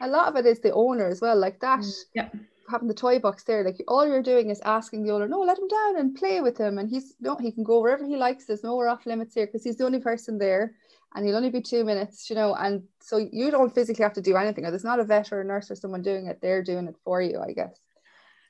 [0.00, 1.38] a lot of it is the owner as well.
[1.38, 2.28] Like that mm, yeah
[2.68, 5.58] having the toy box there, like all you're doing is asking the owner, no, let
[5.58, 6.78] him down and play with him.
[6.78, 8.46] And he's no, he can go wherever he likes.
[8.46, 10.74] There's no off limits here because he's the only person there
[11.14, 12.54] and he'll only be two minutes, you know.
[12.54, 15.40] And so you don't physically have to do anything, or there's not a vet or
[15.40, 17.78] a nurse or someone doing it, they're doing it for you, I guess.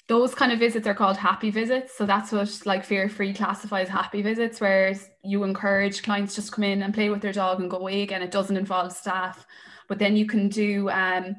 [0.08, 1.96] Those kind of visits are called happy visits.
[1.96, 6.64] So that's what like fear free classifies happy visits, whereas you encourage clients just come
[6.64, 8.22] in and play with their dog and go away again.
[8.22, 9.46] It doesn't involve staff.
[9.86, 11.36] But then you can do um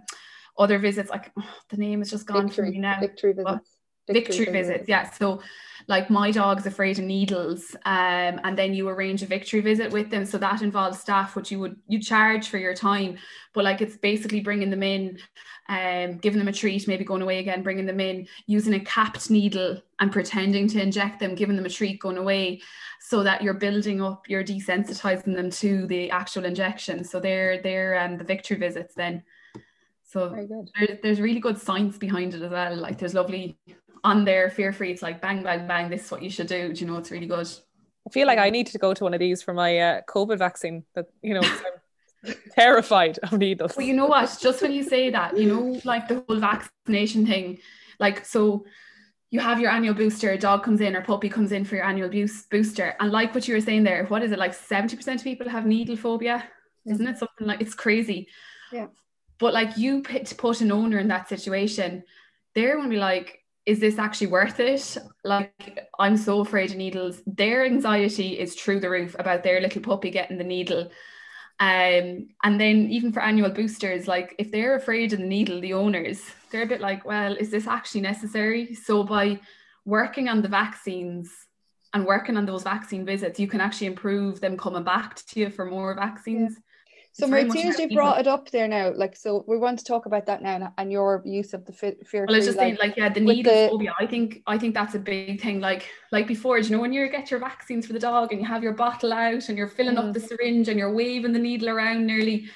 [0.59, 2.99] other visits like oh, the name is just gone victory, from me now.
[2.99, 3.69] victory visits.
[4.07, 4.67] Victory, victory visits.
[4.69, 5.09] visits yeah.
[5.11, 5.41] So
[5.87, 10.09] like my dog's afraid of needles um, and then you arrange a victory visit with
[10.09, 10.25] them.
[10.25, 13.17] So that involves staff which you would you charge for your time.
[13.53, 15.19] But like it's basically bringing them in
[15.69, 19.29] um, giving them a treat maybe going away again bringing them in using a capped
[19.29, 22.59] needle and pretending to inject them giving them a treat going away
[22.99, 27.03] so that you're building up you're desensitizing them to the actual injection.
[27.03, 29.23] So they're they're um, the victory visits then
[30.09, 30.35] so
[30.75, 32.75] there's, there's really good science behind it as well.
[32.75, 33.55] Like there's lovely
[34.03, 34.91] on there, fear free.
[34.91, 35.87] It's like bang, bang, bang.
[35.87, 36.73] This is what you should do.
[36.73, 36.97] Do you know?
[36.97, 37.47] It's really good.
[38.07, 40.39] I feel like I need to go to one of these for my uh, COVID
[40.39, 40.83] vaccine.
[40.95, 43.77] That you know, I'm terrified of needles.
[43.77, 44.35] Well, you know what?
[44.41, 47.59] Just when you say that, you know, like the whole vaccination thing,
[47.99, 48.65] like so.
[49.31, 51.85] You have your annual booster, a dog comes in or puppy comes in for your
[51.85, 52.95] annual booster.
[52.99, 55.67] And like what you were saying there, what is it like 70% of people have
[55.67, 56.45] needle phobia?
[56.87, 58.27] Isn't it something like it's crazy?
[58.71, 58.87] Yeah.
[59.39, 62.03] But like you put, put an owner in that situation,
[62.55, 64.97] they're going to be like, is this actually worth it?
[65.23, 67.21] Like, I'm so afraid of needles.
[67.25, 70.89] Their anxiety is through the roof about their little puppy getting the needle.
[71.59, 75.73] Um, and then even for annual boosters, like if they're afraid of the needle, the
[75.73, 76.21] owners,
[76.51, 78.73] they're a bit like, well, is this actually necessary?
[78.75, 79.39] So by
[79.85, 81.31] working on the vaccines
[81.93, 85.49] and working on those vaccine visits, you can actually improve them coming back to you
[85.49, 86.57] for more vaccines.
[87.11, 90.27] So Martina, you brought it up there now, like so we want to talk about
[90.27, 92.25] that now and your use of the fear.
[92.27, 93.93] Well, I just like, like yeah, the need the, phobia.
[93.99, 95.59] I think I think that's a big thing.
[95.59, 98.47] Like like before, you know, when you get your vaccines for the dog and you
[98.47, 100.07] have your bottle out and you're filling mm.
[100.07, 102.49] up the syringe and you're waving the needle around nearly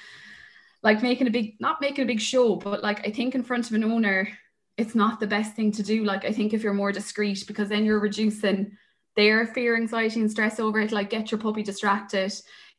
[0.82, 3.68] like making a big not making a big show, but like I think in front
[3.68, 4.28] of an owner,
[4.76, 6.04] it's not the best thing to do.
[6.04, 8.76] Like I think if you're more discreet, because then you're reducing
[9.16, 10.92] their fear, anxiety, and stress over it.
[10.92, 12.32] Like get your puppy distracted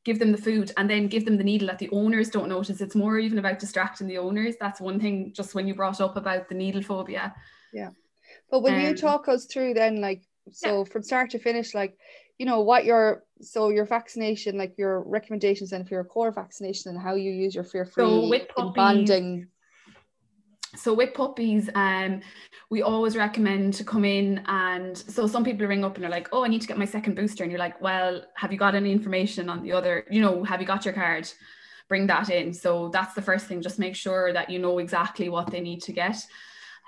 [0.06, 2.80] give them the food and then give them the needle that the owners don't notice.
[2.80, 4.56] It's more even about distracting the owners.
[4.60, 7.36] That's one thing, just when you brought up about the needle phobia.
[7.74, 7.90] Yeah.
[8.50, 10.84] But will um, you talk us through then, like, so yeah.
[10.84, 11.98] from start to finish, like,
[12.38, 16.92] you know, what your, so your vaccination, like your recommendations and for your core vaccination
[16.92, 19.48] and how you use your fear free so with bonding
[20.76, 22.22] so with puppies um
[22.70, 26.30] we always recommend to come in and so some people ring up and they're like
[26.32, 27.44] oh i need to get my second booster.
[27.44, 30.62] And you're like well have you got any information on the other you know have
[30.62, 31.30] you got your card?
[31.88, 32.52] Bring that in.
[32.52, 35.82] So that's the first thing just make sure that you know exactly what they need
[35.84, 36.18] to get.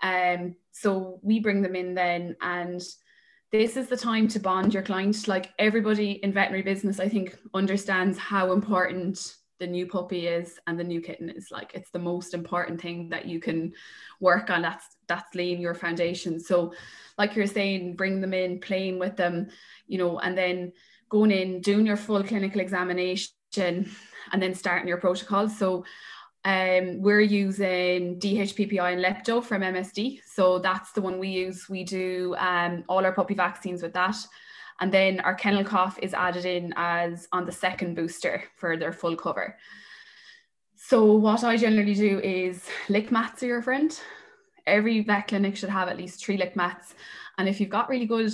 [0.02, 2.82] Um so we bring them in then and
[3.52, 5.28] this is the time to bond your client.
[5.28, 10.80] Like everybody in veterinary business i think understands how important the new puppy is and
[10.80, 13.74] the new kitten is like it's the most important thing that you can
[14.20, 16.74] work on that's that's laying your foundation so
[17.17, 19.48] like you're saying bring them in playing with them
[19.88, 20.72] you know and then
[21.10, 25.84] going in doing your full clinical examination and then starting your protocol so
[26.46, 30.22] um, we're using DHPPI and Lepto from MSD.
[30.26, 31.67] So that's the one we use.
[31.67, 34.15] We do um, all our puppy vaccines with that.
[34.79, 38.93] And then our kennel cough is added in as on the second booster for their
[38.93, 39.57] full cover.
[40.75, 43.99] So what I generally do is lick mats are your friend.
[44.65, 46.93] Every vet clinic should have at least three lick mats.
[47.37, 48.31] And if you've got really good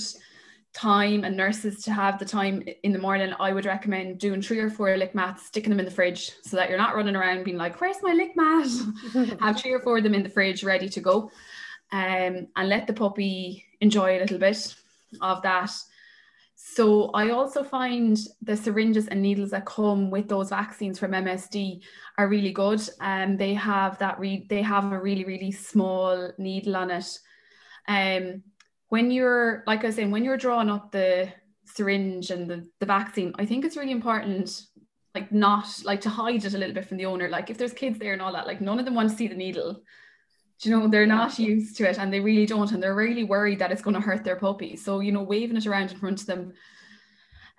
[0.74, 4.60] time and nurses to have the time in the morning, I would recommend doing three
[4.60, 7.44] or four lick mats, sticking them in the fridge so that you're not running around
[7.46, 8.68] being like, where's my lick mat?
[9.40, 11.32] have three or four of them in the fridge ready to go.
[11.92, 14.76] Um, and let the puppy enjoy a little bit
[15.22, 15.72] of that.
[16.66, 21.82] So I also find the syringes and needles that come with those vaccines from MSD
[22.18, 22.82] are really good.
[23.02, 27.20] And um, they have that re- they have a really, really small needle on it.
[27.90, 28.44] Um
[28.88, 31.34] when you're like I was saying, when you're drawing up the
[31.66, 34.62] syringe and the, the vaccine, I think it's really important
[35.14, 37.28] like not like to hide it a little bit from the owner.
[37.28, 39.28] Like if there's kids there and all that, like none of them want to see
[39.28, 39.84] the needle
[40.66, 43.60] you know they're not used to it and they really don't and they're really worried
[43.60, 46.22] that it's going to hurt their puppy so you know waving it around in front
[46.22, 46.54] of them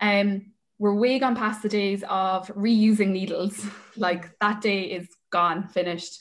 [0.00, 0.46] um
[0.78, 6.20] we're way gone past the days of reusing needles like that day is gone finished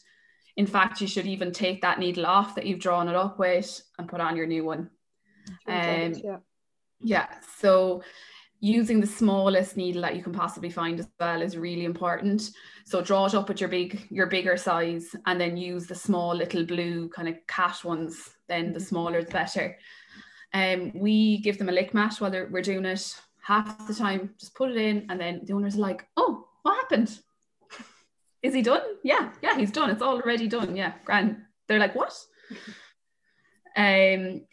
[0.56, 3.82] in fact, you should even take that needle off that you've drawn it up with
[3.98, 4.90] and put on your new one.
[5.68, 6.38] Um, yeah.
[7.00, 8.04] yeah, so
[8.64, 12.50] using the smallest needle that you can possibly find as well is really important.
[12.86, 16.34] So draw it up at your big, your bigger size, and then use the small
[16.34, 18.30] little blue kind of cat ones.
[18.48, 19.78] Then the smaller the better.
[20.54, 23.14] Um, we give them a lick mat while we're doing it.
[23.42, 26.76] Half the time, just put it in, and then the owners are like, "Oh, what
[26.76, 27.20] happened?
[28.44, 28.84] Is he done?
[29.04, 29.90] Yeah, yeah, he's done.
[29.90, 30.78] It's already done.
[30.78, 31.36] Yeah, grand."
[31.68, 32.18] They're like, "What?"
[33.76, 34.46] Um,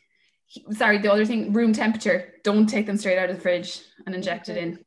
[0.72, 2.34] sorry, the other thing, room temperature.
[2.44, 4.78] Don't take them straight out of the fridge and inject it in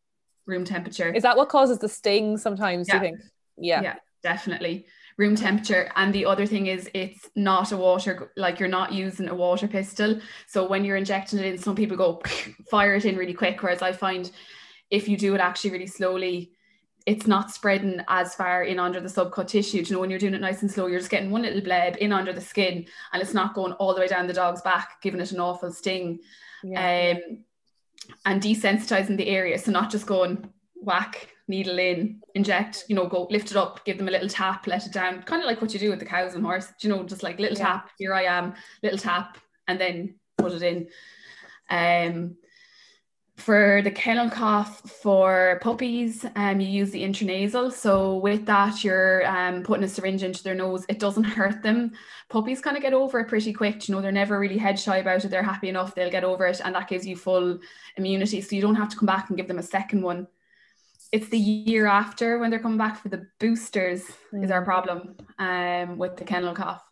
[0.45, 1.11] room temperature.
[1.11, 2.99] Is that what causes the sting sometimes, Yeah.
[2.99, 3.21] do you think?
[3.57, 3.81] Yeah.
[3.81, 4.85] yeah, definitely.
[5.17, 5.91] Room temperature.
[5.95, 9.67] And the other thing is it's not a water like you're not using a water
[9.67, 10.19] pistol.
[10.47, 12.21] So when you're injecting it in, some people go
[12.69, 13.61] fire it in really quick.
[13.61, 14.29] Whereas I find
[14.89, 16.51] if you do it actually really slowly,
[17.05, 19.83] it's not spreading as far in under the subcut tissue.
[19.83, 21.61] Do you know, when you're doing it nice and slow, you're just getting one little
[21.61, 24.61] bleb in under the skin and it's not going all the way down the dog's
[24.61, 26.19] back, giving it an awful sting.
[26.63, 27.17] Yeah.
[27.17, 27.39] Um,
[28.25, 29.57] and desensitizing the area.
[29.57, 33.97] So not just going whack, needle in, inject, you know, go lift it up, give
[33.97, 36.05] them a little tap, let it down, kind of like what you do with the
[36.05, 37.65] cows and horse, you know, just like little Yeah.
[37.65, 39.37] tap, here I am, little tap,
[39.67, 40.87] and then put it in.
[41.69, 42.37] Um,
[43.35, 47.73] for the kennel cough for puppies, um, you use the intranasal.
[47.73, 50.85] So with that, you're um, putting a syringe into their nose.
[50.87, 51.91] It doesn't hurt them.
[52.29, 53.87] Puppies kind of get over it pretty quick.
[53.87, 55.29] You know, they're never really head shy about it.
[55.29, 55.95] They're happy enough.
[55.95, 57.59] They'll get over it, and that gives you full
[57.97, 58.39] immunity.
[58.41, 60.27] So you don't have to come back and give them a second one.
[61.11, 65.97] It's the year after when they're coming back for the boosters is our problem um,
[65.97, 66.83] with the kennel cough.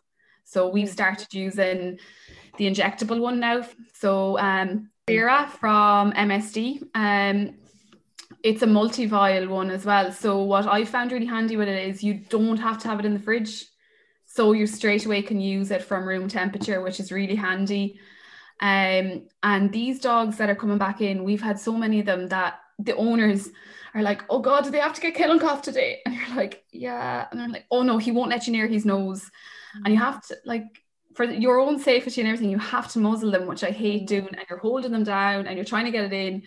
[0.44, 1.98] So we've started using
[2.56, 3.66] the injectable one now.
[3.94, 6.82] So um, Respira from MSD.
[6.94, 7.54] Um,
[8.44, 10.12] it's a multi-vial one as well.
[10.12, 13.06] So what I found really handy with it is you don't have to have it
[13.06, 13.64] in the fridge.
[14.26, 17.98] So you straight away can use it from room temperature, which is really handy.
[18.60, 22.28] Um, and these dogs that are coming back in, we've had so many of them
[22.28, 23.48] that the owners
[23.94, 26.00] are like, oh God, do they have to get kennel cough today?
[26.06, 27.26] And you're like, yeah.
[27.30, 29.28] And they're like, oh no, he won't let you near his nose.
[29.84, 30.81] And you have to like
[31.14, 34.06] for your own safety and everything, you have to muzzle them, which I hate mm.
[34.06, 34.28] doing.
[34.28, 36.42] And you're holding them down and you're trying to get it in,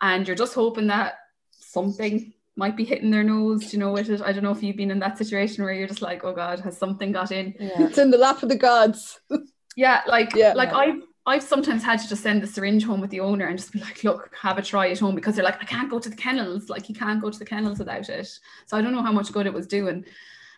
[0.00, 1.14] and you're just hoping that
[1.52, 4.20] something might be hitting their nose, you know, with it.
[4.20, 6.60] I don't know if you've been in that situation where you're just like, oh God,
[6.60, 7.54] has something got in?
[7.58, 7.86] Yeah.
[7.86, 9.20] It's in the lap of the gods.
[9.74, 10.52] Yeah, like Yeah.
[10.52, 13.56] like I've I've sometimes had to just send the syringe home with the owner and
[13.56, 16.00] just be like, look, have a try at home because they're like, I can't go
[16.00, 16.68] to the kennels.
[16.68, 18.28] Like you can't go to the kennels without it.
[18.66, 20.04] So I don't know how much good it was doing.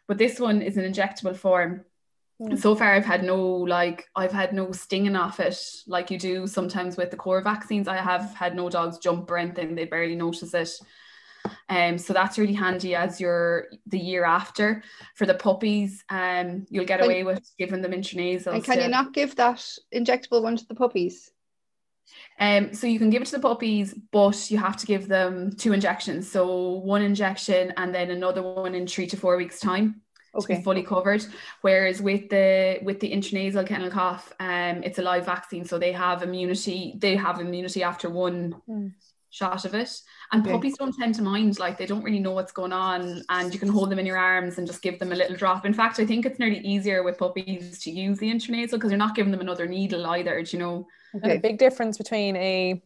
[0.07, 1.85] But this one is an injectable form.
[2.41, 2.59] Mm.
[2.59, 6.47] So far I've had no like I've had no stinging off it like you do
[6.47, 7.89] sometimes with the core vaccines.
[7.89, 10.71] I have had no dogs jump or anything, they barely notice it.
[11.69, 14.83] Um, so that's really handy as you're the year after.
[15.15, 18.55] For the puppies, um, you'll get away with giving them intranasal.
[18.55, 21.31] And can you not give that injectable one to the puppies?
[22.39, 25.53] Um, so you can give it to the puppies, but you have to give them
[25.57, 26.31] two injections.
[26.31, 30.04] So one injection and then another one in three to four weeks' time to
[30.35, 30.63] Okay.
[30.65, 31.25] fully covered.
[31.63, 35.93] Whereas with the with the intranasal kennel cough, um, it's a live vaccine, so they
[35.93, 36.95] have immunity.
[36.99, 38.95] They have immunity after one Mm.
[39.31, 39.91] shot of it.
[40.33, 40.53] And Okay.
[40.53, 43.59] puppies don't tend to mind, like they don't really know what's going on, and you
[43.61, 45.67] can hold them in your arms and just give them a little drop.
[45.67, 48.99] In fact, I think it's nearly easier with puppies to use the intranasal because you're
[48.99, 50.43] not giving them another needle either.
[50.43, 50.87] Do you know?
[51.23, 51.39] And a Okay.
[51.39, 52.83] big difference between a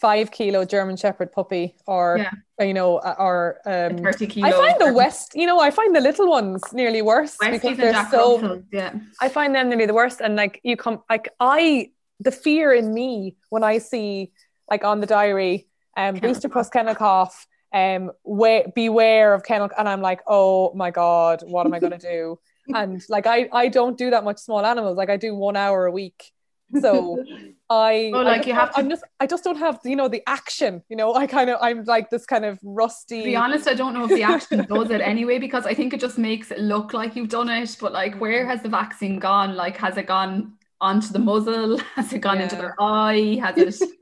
[0.00, 2.66] five kilo German Shepherd puppy or Yeah.
[2.66, 4.48] you know uh, or um, 30 kilo.
[4.48, 7.76] I find the West, you know, I find the little ones nearly worse Westies because
[7.76, 8.40] they're Jack so.
[8.40, 8.94] Russell, yeah.
[9.20, 12.92] I find them nearly the worst, and like you come, like I, the fear in
[12.94, 14.32] me when I see
[14.70, 19.68] like on the diary, um, Kennel booster plus kennel cough, um, wa- beware of kennel,
[19.78, 22.38] and I'm like, oh my god, what am I gonna do?
[22.74, 24.96] and like I, I don't do that much small animals.
[24.96, 26.32] Like I do one hour a week,
[26.80, 27.22] so
[27.70, 29.94] I, Oh, like just you don't- have to- I'm just, I just don't have, you
[29.94, 30.82] know, the action.
[30.88, 33.18] You know, I kind of, I'm like this kind of rusty.
[33.20, 35.94] To be honest, I don't know if the action does it anyway because I think
[35.94, 37.76] it just makes it look like you've done it.
[37.80, 39.54] But like, where has the vaccine gone?
[39.54, 41.78] Like, has it gone onto the muzzle?
[41.94, 42.62] Has it gone into Yeah.
[42.62, 43.38] their eye?
[43.42, 43.88] Has it?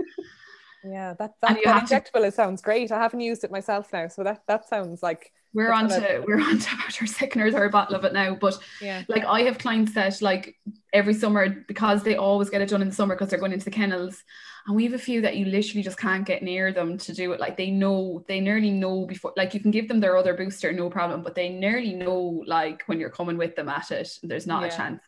[0.85, 2.93] Yeah, that And that, you that to- injectable it sounds great.
[2.93, 6.41] I haven't used it myself now, so that that sounds like We're on to we're
[6.41, 8.37] on to about our sickeners or a bottle of it now.
[8.37, 10.57] But yeah, like, I have clients that like
[10.93, 13.65] every summer because they always get it done in the summer because they're going into
[13.65, 14.23] the kennels.
[14.67, 17.33] And we have a few that you literally just can't get near them to do
[17.33, 17.41] it.
[17.41, 19.33] Like they know, they nearly know before.
[19.35, 22.83] Like you can give them their other booster, no problem, but they nearly know like
[22.85, 25.03] when you're coming with them at it, there's not a chance.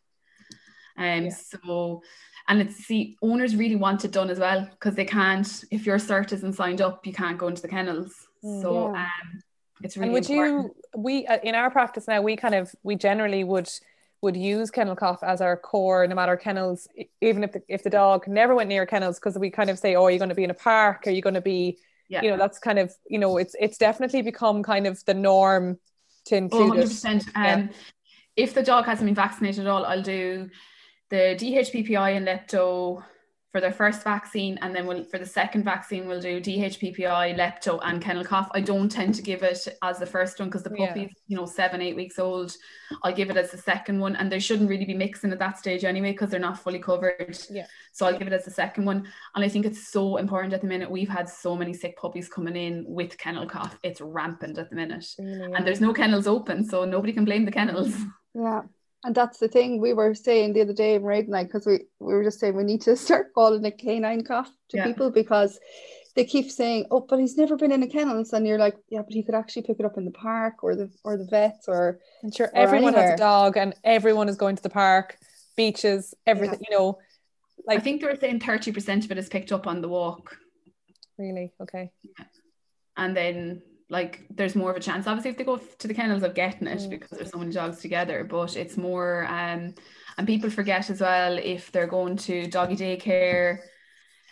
[0.97, 1.25] Um.
[1.25, 1.31] Yeah.
[1.31, 2.03] So,
[2.51, 5.65] and it's see, owners really want it done as well because they can't.
[5.71, 8.13] If your cert isn't signed up, you can't go into the kennels.
[8.45, 9.05] Mm, so, yeah.
[9.05, 9.43] um,
[9.83, 10.75] it's really and would important.
[10.95, 13.71] you we uh, in our practice now we kind of we generally would
[14.21, 16.87] would use kennel cough as our core no matter kennels
[17.23, 19.95] even if the, if the dog never went near kennels because we kind of say
[19.95, 21.79] oh you're you going to be in a park are you going to be
[22.11, 22.21] yeah.
[22.21, 25.79] you know that's kind of you know it's it's definitely become kind of the norm
[26.27, 27.27] to Oh, include it 100%.
[27.35, 27.69] Um, Yeah.
[28.37, 30.49] If the dog hasn't been vaccinated at all, I'll do
[31.11, 33.03] the DHPPI and Lepto
[33.53, 37.81] for their first vaccine, and then we'll, for the second vaccine, we'll do DHPPI, Lepto,
[37.83, 38.49] and kennel cough.
[38.55, 40.87] I don't tend to give it as the first one because the Yeah.
[40.87, 42.55] puppy's, you know, seven, eight weeks old.
[43.03, 45.59] I'll give it as the second one, and they shouldn't really be mixing at that
[45.59, 47.37] stage anyway because they're not fully covered.
[47.51, 47.67] Yeah.
[47.93, 49.09] So I'll give it as the second one.
[49.35, 50.89] And I think it's so important at the minute.
[50.89, 53.77] We've had so many sick puppies coming in with kennel cough.
[53.83, 55.07] It's rampant at the minute.
[55.19, 57.97] Really, And there's no kennels open, so nobody can blame the kennels.
[58.33, 58.63] Yeah.
[59.03, 61.81] And that's the thing we were saying the other day, Mairead and I, because we,
[62.01, 64.85] we were just saying we need to start calling it canine cough to Yeah.
[64.85, 65.59] people because
[66.17, 68.33] they keep saying, Oh, but he's never been in a kennels.
[68.33, 70.77] And you're like, Yeah, but he could actually pick it up in the park or
[70.77, 74.37] the or the vets or I'm sure or everyone has a dog and everyone is
[74.37, 75.17] going to the park
[75.57, 76.99] beaches everything you know
[77.67, 80.37] like I think they were saying 30% of it is picked up on the walk.
[81.19, 81.91] really okay
[82.97, 85.07] And then like there's more of a chance.
[85.07, 86.91] Obviously if they go to the kennels of getting it Mm.
[86.91, 89.75] because there's so many dogs together, but it's more um
[90.17, 93.59] and people forget as well if they're going to doggy daycare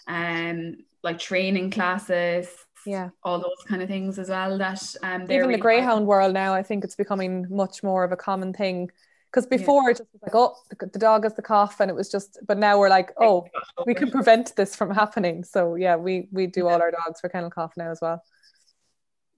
[0.07, 2.49] and like training classes,
[2.87, 3.09] yeah.
[3.23, 6.55] all those kind of things as well that um even the really greyhound world now
[6.55, 8.88] i think it's becoming much more of a common thing
[9.31, 11.94] because before it just was like oh the, the dog has the cough and it
[11.94, 13.44] was just but now we're like oh
[13.87, 15.44] we can prevent this from happening.
[15.44, 18.23] So yeah we we do all our dogs for kennel cough now as well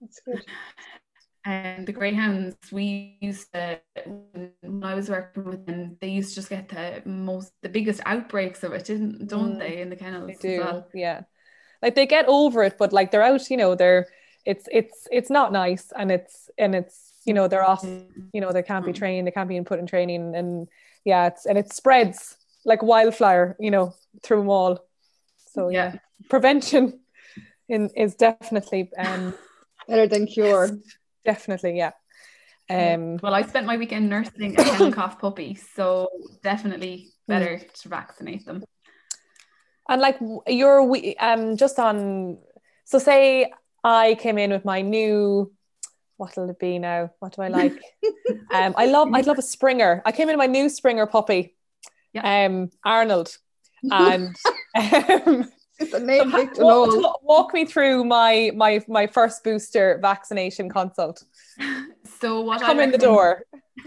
[0.01, 0.43] that's good.
[1.43, 6.35] And the greyhounds, we used to when I was working with them, they used to
[6.35, 9.95] just get the most, the biggest outbreaks of it, didn't don't Mm, they, in the
[9.95, 10.27] kennels?
[10.39, 10.87] they do well?
[10.93, 11.21] yeah
[11.81, 14.05] like they get over it but like they're out you know they're
[14.45, 17.83] it's it's it's not nice and it's and it's you know they're off
[18.33, 18.97] you know they can't be Mm.
[18.97, 20.67] trained they can't be put in training and
[21.05, 24.85] yeah it's and it spreads like wildfire you know through them all
[25.53, 25.99] so yeah, Yeah.
[26.29, 26.99] prevention
[27.67, 29.33] in is definitely um
[29.91, 30.69] Better than cure.
[31.25, 31.91] definitely yeah.
[32.69, 36.07] Um Well, I spent my weekend nursing a kennel cough puppy, so
[36.41, 38.63] definitely better to vaccinate them.
[39.89, 42.37] and like w- you're we um just on
[42.85, 43.51] so say
[43.83, 45.51] I came in with my new
[46.17, 47.11] what'll it be now?
[47.19, 47.75] What do I like?
[48.53, 50.01] Um I love I'd love a Springer.
[50.05, 51.55] I came in with my new Springer puppy
[52.23, 53.29] um Arnold.
[53.91, 54.35] And
[54.75, 56.97] um It's a name So big to walk, know.
[56.99, 61.23] walk- walk me through my my my first booster vaccination consult.
[62.19, 63.43] So what I Come in the door.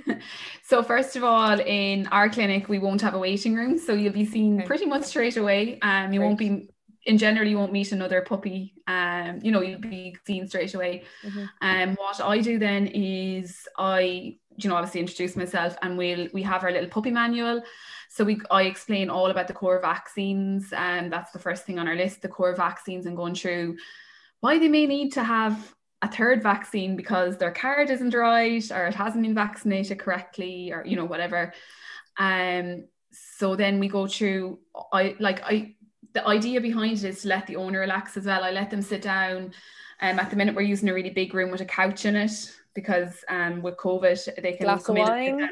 [0.65, 4.13] So first of all, in our clinic, we won't have a waiting room, so you'll
[4.13, 4.67] be seen Okay.
[4.67, 5.79] pretty much straight away.
[5.83, 6.69] Um, you won't be
[7.07, 8.75] in general, you won't meet another puppy.
[8.89, 11.05] Um, you know, you'll be seen straight away.
[11.23, 11.49] Mhm.
[11.61, 16.43] Um, what I do then is I, you know, obviously introduce myself, and we'll we
[16.43, 17.63] have our little puppy manual.
[18.15, 21.89] So we I explain all about the core vaccines, and that's the first thing on
[21.89, 23.77] our list, the core vaccines, and going through
[24.39, 28.87] why they may need to have a third vaccine because their card isn't right or
[28.87, 31.53] it hasn't been vaccinated correctly or you know whatever.
[32.17, 34.61] Um so then we go through
[34.93, 35.75] I like I
[36.13, 38.45] the idea behind it is to let the owner relax as well.
[38.45, 39.53] I let them sit down.
[40.01, 42.55] Um at the minute we're using a really big room with a couch in it
[42.75, 45.49] because um with COVID they can Glass come in.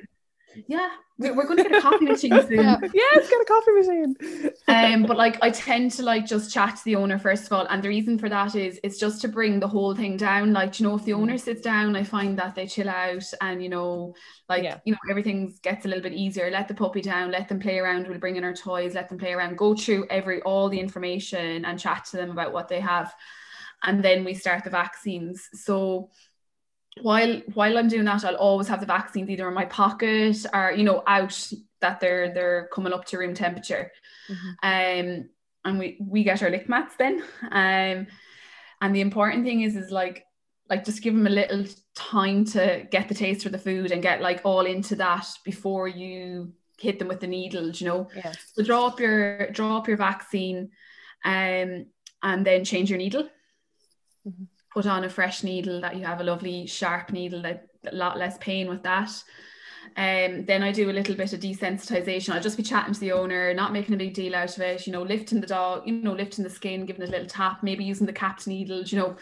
[0.68, 0.90] Yeah,
[1.23, 2.53] we're, we're going to get a coffee machine soon.
[2.59, 2.77] Yeah.
[2.93, 4.51] Yes, get a coffee machine.
[4.69, 7.67] um but like i tend to like just chat to the owner first of all
[7.67, 10.79] and the reason for that is it's just to bring the whole thing down like
[10.79, 13.69] you know if the owner sits down i find that they chill out and you
[13.69, 14.15] know
[14.49, 14.79] like Yeah.
[14.85, 17.79] you know everything gets a little bit easier let the puppy down let them play
[17.79, 20.81] around we'll bring in our toys let them play around go through every all the
[20.81, 23.13] information and chat to them about what they have
[23.85, 26.09] and then we start the vaccines so
[27.00, 30.72] while while I'm doing that, I'll always have the vaccines either in my pocket or
[30.72, 31.50] you know out
[31.81, 33.90] that they're they're coming up to room temperature.
[34.62, 35.28] Um,
[35.64, 37.22] and we we get our lick mats then.
[37.51, 38.07] Um,
[38.80, 40.24] and the important thing is is like
[40.68, 41.64] like just give them a little
[41.95, 45.88] time to get the taste for the food and get like all into that before
[45.88, 47.80] you hit them with the needles.
[47.80, 48.32] You know, Yeah.
[48.55, 50.70] so draw up your draw up your vaccine,
[51.24, 51.86] um,
[52.22, 53.28] and then change your needle.
[54.26, 54.47] Mhm.
[54.73, 58.18] Put on a fresh needle that you have a lovely sharp needle that a lot
[58.18, 59.11] less pain with that.
[59.97, 62.33] Um, then I do a little bit of desensitization.
[62.33, 64.87] I'll just be chatting to the owner, not making a big deal out of it.
[64.87, 67.62] You know, lifting the dog, you know, lifting the skin, giving it a little tap,
[67.62, 68.91] maybe using the capped needles.
[68.93, 69.16] You know,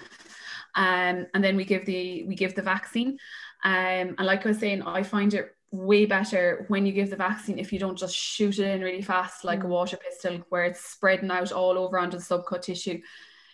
[0.76, 3.18] um, and then we give the we give the vaccine.
[3.64, 7.16] Um, and like I was saying, I find it way better when you give the
[7.16, 9.70] vaccine if you don't just shoot it in really fast like a Mm.
[9.70, 13.01] water pistol where it's spreading out all over onto the subcut tissue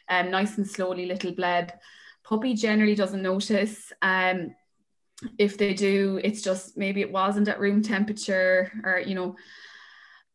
[0.09, 1.73] um, nice and slowly little bleb
[2.27, 3.93] puppy generally doesn't notice.
[4.03, 4.55] Um,
[5.39, 9.37] if they do, it's just maybe it wasn't at room temperature or, you know,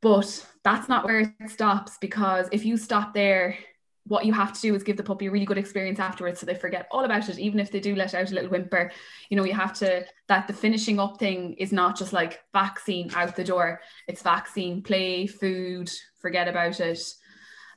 [0.01, 3.57] but that's not where it stops because if you stop there,
[4.07, 6.45] what you have to do is give the puppy a really good experience afterwards so
[6.47, 8.91] they forget all about it even if they do let out a little whimper.
[9.29, 13.11] You know you have to that the finishing up thing is not just like vaccine
[13.13, 13.79] out the door.
[14.07, 16.99] It's vaccine play food forget about it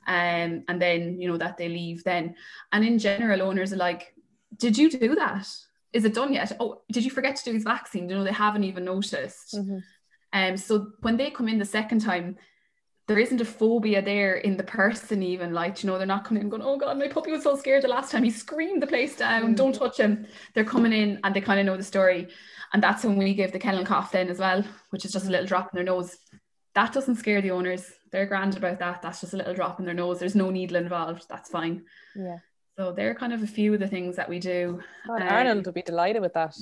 [0.07, 2.35] um, and then you know that they leave then.
[2.71, 4.13] And in general owners are like
[4.57, 5.47] did you do that?
[5.93, 6.51] Is it done yet?
[6.59, 8.09] Oh did you forget to do his vaccine?
[8.09, 9.55] You know they haven't even noticed.
[9.55, 9.77] Mm-hmm.
[10.33, 12.37] um, so when they come in the second time
[13.07, 16.41] there isn't a phobia there in the person even like you know they're not coming
[16.41, 18.87] in going oh god my puppy was so scared the last time he screamed the
[18.87, 19.53] place down.
[19.53, 19.55] Mm.
[19.55, 20.25] don't touch him.
[20.53, 22.27] They're coming in and they kind of know the story.
[22.73, 25.29] And that's when we give the kennel cough then as well which is just a
[25.29, 26.17] little drop in their nose.
[26.73, 29.85] That doesn't scare the owners they're grand about that that's just a little drop in
[29.85, 31.83] their nose there's no needle involved that's fine
[32.15, 32.37] yeah
[32.77, 35.65] so they're kind of a few of the things that we do God, um, Arnold
[35.65, 36.55] will be delighted with that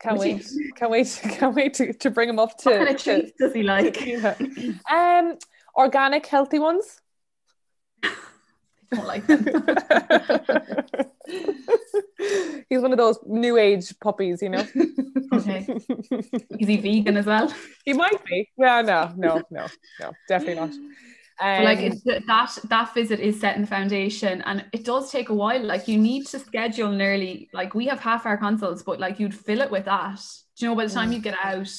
[0.00, 0.50] can't wait.
[0.76, 1.20] Can't wait.
[1.22, 2.70] Can't wait to, to bring him up to.
[2.70, 4.00] What kind of treats does he like?
[4.06, 4.34] Yeah.
[4.90, 5.36] Um,
[5.76, 7.02] organic, healthy ones.
[8.90, 9.26] Don't like.
[12.68, 14.60] He's one of those new age puppies, you know.
[15.32, 15.66] okay.
[16.58, 17.52] Is he vegan as well?
[17.84, 18.48] He might be.
[18.56, 19.66] Yeah, no, no, no,
[20.00, 20.70] no, definitely not.
[21.42, 25.34] Um, like it's that that visit is setting the foundation and it does take a
[25.34, 29.18] while like you need to schedule nearly like we have half our consults but like
[29.18, 30.20] you'd fill it with that
[30.58, 31.14] Do you know by the time mm.
[31.14, 31.72] you get out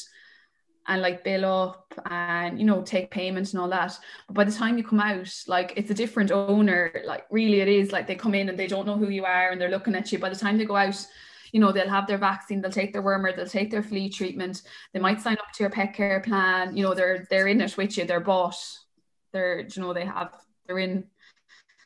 [0.87, 3.97] and like bill up and you know take payments and all that.
[4.27, 7.67] But by the time you come out like it's a different owner like really it
[7.67, 9.95] is like they come in and they don't know who you are and they're looking
[9.95, 10.19] at you.
[10.19, 11.05] By the time they go out
[11.51, 14.61] you know they'll have their vaccine they'll take their wormer they'll take their flea treatment
[14.93, 17.75] they might sign up to your pet care plan you know they're they're in it
[17.77, 18.55] with you they're bought
[19.33, 20.33] they're you know they have
[20.65, 21.03] they're in.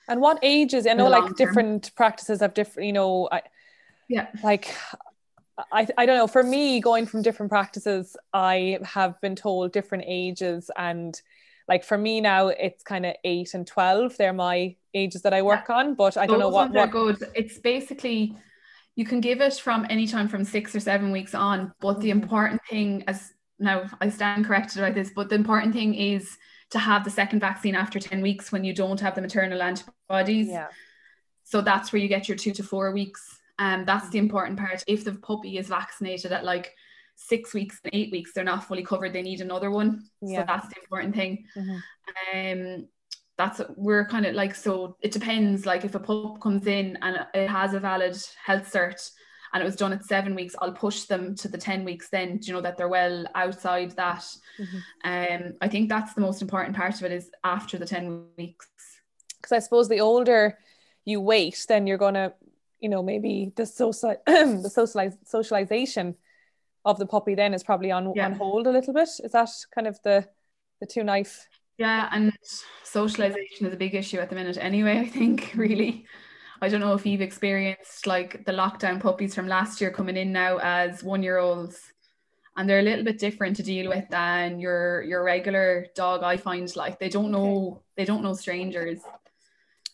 [0.07, 3.41] And what ages i know like different practices have different you know I,
[4.07, 4.27] yeah.
[4.43, 4.73] like
[5.71, 10.03] I, I don't know for me going from different practices i have been told different
[10.07, 11.19] ages and
[11.67, 15.41] like for me now it's kind of 8 and 12 they're my ages that i
[15.41, 15.75] work yeah.
[15.75, 18.35] on but i don't Those know what, what good it's basically
[18.95, 22.09] you can give it from any time from six or seven weeks on but the
[22.09, 22.21] mm-hmm.
[22.21, 26.37] important thing as now i stand corrected about this but the important thing is
[26.71, 30.47] to have the second vaccine after 10 weeks when you don't have the maternal antibodies.
[30.47, 30.67] Yeah.
[31.43, 33.39] So that's where you get your two to four weeks.
[33.57, 34.83] And um, that's the important part.
[34.87, 36.73] If the puppy is vaccinated at like
[37.15, 39.13] six weeks and eight weeks, they're not fully covered.
[39.13, 40.03] They need another one.
[40.21, 40.41] Yeah.
[40.41, 41.45] So that's the important thing.
[41.55, 42.71] Mm-hmm.
[42.81, 42.87] Um,
[43.37, 45.65] that's we're kind of like so it depends.
[45.65, 49.09] Like if a pup comes in and it has a valid health cert,
[49.55, 52.41] and it was done at seven weeks, I'll push them to the 10 weeks then,
[52.43, 54.25] you know, that they're well outside that.
[54.59, 55.45] Mm-hmm.
[55.45, 58.67] Um, I think that's the most important part of it is after the 10 weeks.
[59.37, 60.57] Because I suppose the older
[61.05, 62.33] you wait, then you're going to,
[62.85, 66.13] you know, maybe the social, the socialize, socialization
[66.85, 68.27] of the puppy then is probably on, yeah.
[68.27, 69.09] on hold a little bit.
[69.23, 70.27] Is that kind of the,
[70.79, 71.47] the two knife?
[71.79, 72.31] Yeah, and
[72.83, 76.05] socialization is a big issue at the minute anyway, I think, really.
[76.61, 80.31] I don't know if you've experienced like the lockdown puppies from last year coming in
[80.31, 81.91] now as one year olds
[82.55, 86.37] and they're a little bit different to deal with than your your regular dog I
[86.37, 88.99] find like they don't know they don't know strangers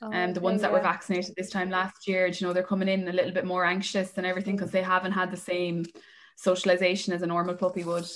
[0.02, 2.64] and oh, um, the ones that were vaccinated this time last year you know they're
[2.64, 5.86] coming in a little bit more anxious and everything because they haven't had the same
[6.36, 8.08] socialization as a normal puppy would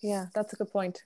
[0.00, 1.02] yeah that's a good point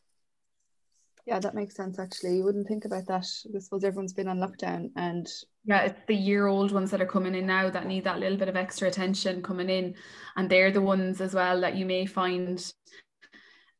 [1.26, 2.36] yeah, that makes sense actually.
[2.36, 3.26] You wouldn't think about that.
[3.54, 5.28] I suppose everyone's been on lockdown and
[5.64, 8.38] yeah, it's the year old ones that are coming in now that need that little
[8.38, 9.96] bit of extra attention coming in.
[10.36, 12.72] And they're the ones as well that you may find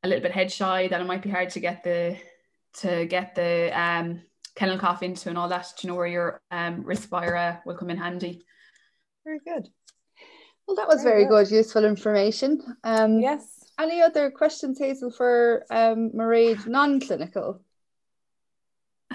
[0.03, 2.18] a little bit head shy that it might be hard to get the
[2.81, 4.22] to get the um
[4.57, 7.98] kennel cough into and all that, to know where your um Respira will come in
[7.98, 8.44] handy.
[9.24, 9.68] Very good.
[10.66, 11.48] Well, that was very, very good.
[11.48, 12.61] good, useful information.
[12.82, 13.64] Um, yes.
[13.78, 17.61] Any other questions, Hazell, for um, Mairead, non-clinical?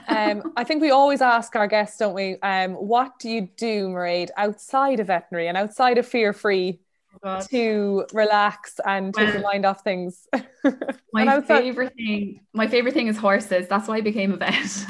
[0.07, 2.37] um, I think we always ask our guests, don't we?
[2.41, 6.79] Um, what do you do, Mairead, outside of veterinary and outside of fear free
[7.23, 10.27] oh to relax and take your mind off things?
[11.13, 13.67] my favorite thing, my favorite thing is horses.
[13.67, 14.85] That's why I became a vet.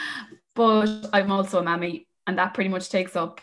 [0.54, 3.40] but I'm also a mammy, and that pretty much takes up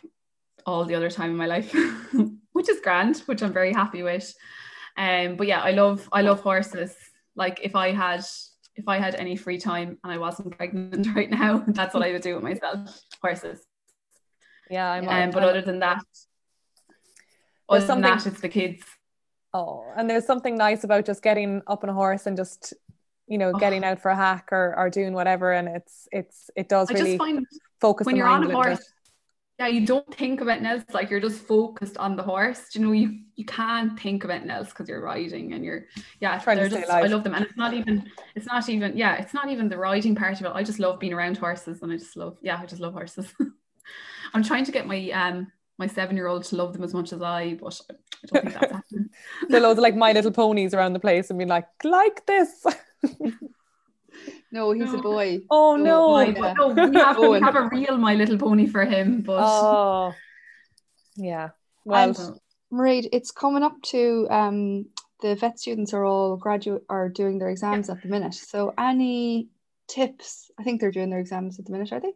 [0.65, 1.73] all the other time in my life,
[2.53, 4.33] which is grand, which I'm very happy with.
[4.97, 6.95] Um, but yeah, I love I love horses.
[7.35, 8.23] Like if I had
[8.75, 12.11] if I had any free time and I wasn't pregnant right now, that's what I
[12.11, 12.99] would do with myself.
[13.21, 13.65] Horses.
[14.69, 15.07] Yeah, I'm.
[15.07, 16.03] Um, but other than that,
[17.69, 18.83] other than that, it's the kids.
[19.53, 22.73] Oh, and there's something nice about just getting up on a horse and just
[23.27, 23.89] you know getting oh.
[23.89, 27.17] out for a hack or, or doing whatever and it's it's it does I really
[27.17, 27.45] find
[27.79, 28.83] focus when you're on a horse
[29.59, 30.83] yeah, you don't think about anything else.
[30.93, 32.73] Like you're just focused on the horse.
[32.73, 35.85] You know, you you can't think about anything else because you're riding and you're
[36.19, 36.39] yeah.
[36.39, 37.03] Trying to they're stay just, alive.
[37.05, 39.77] I love them, and it's not even it's not even yeah, it's not even the
[39.77, 40.51] riding part of it.
[40.53, 43.31] I just love being around horses, and I just love yeah, I just love horses.
[44.33, 47.13] I'm trying to get my um my seven year old to love them as much
[47.13, 47.95] as I, but I
[48.27, 49.09] don't think that's happening.
[49.49, 52.25] There are loads of like My Little Ponies around the place and being like, like
[52.25, 52.65] this.
[54.51, 55.39] No, he's a boy.
[55.49, 56.11] Oh no.
[56.11, 56.53] my- yeah.
[56.53, 60.13] no, we have, we have a real My Little Pony for him, but Oh.
[61.15, 61.49] Yeah.
[61.85, 62.39] Well, And-
[62.71, 64.85] Mairead, it's coming up to um
[65.21, 68.33] the vet students are all graduate are doing their exams at the minute.
[68.35, 69.49] So any
[69.87, 70.51] tips?
[70.59, 72.13] I think they're doing their exams at the minute, are they?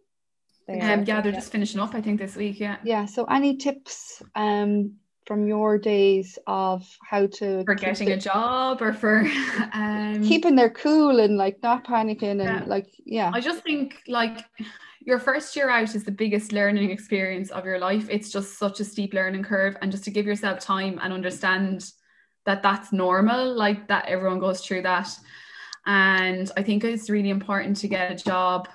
[0.68, 1.04] They um, are.
[1.04, 1.96] yeah, they're just finishing up.
[1.96, 2.60] I think this week.
[2.60, 3.06] Yeah, Yeah.
[3.06, 4.94] So any tips um
[5.26, 9.30] from your days of how to for getting it- a job or for
[9.74, 12.64] um, keeping their cool and like not panicking and Yeah.
[12.66, 14.46] like yeah I just think like
[15.02, 18.08] your first year out is the biggest learning experience of your life.
[18.10, 21.90] It's just such a steep learning curve, and just to give yourself time and understand
[22.46, 25.10] that that's normal, like that everyone goes through that.
[25.86, 28.68] And I think it's really important to get a job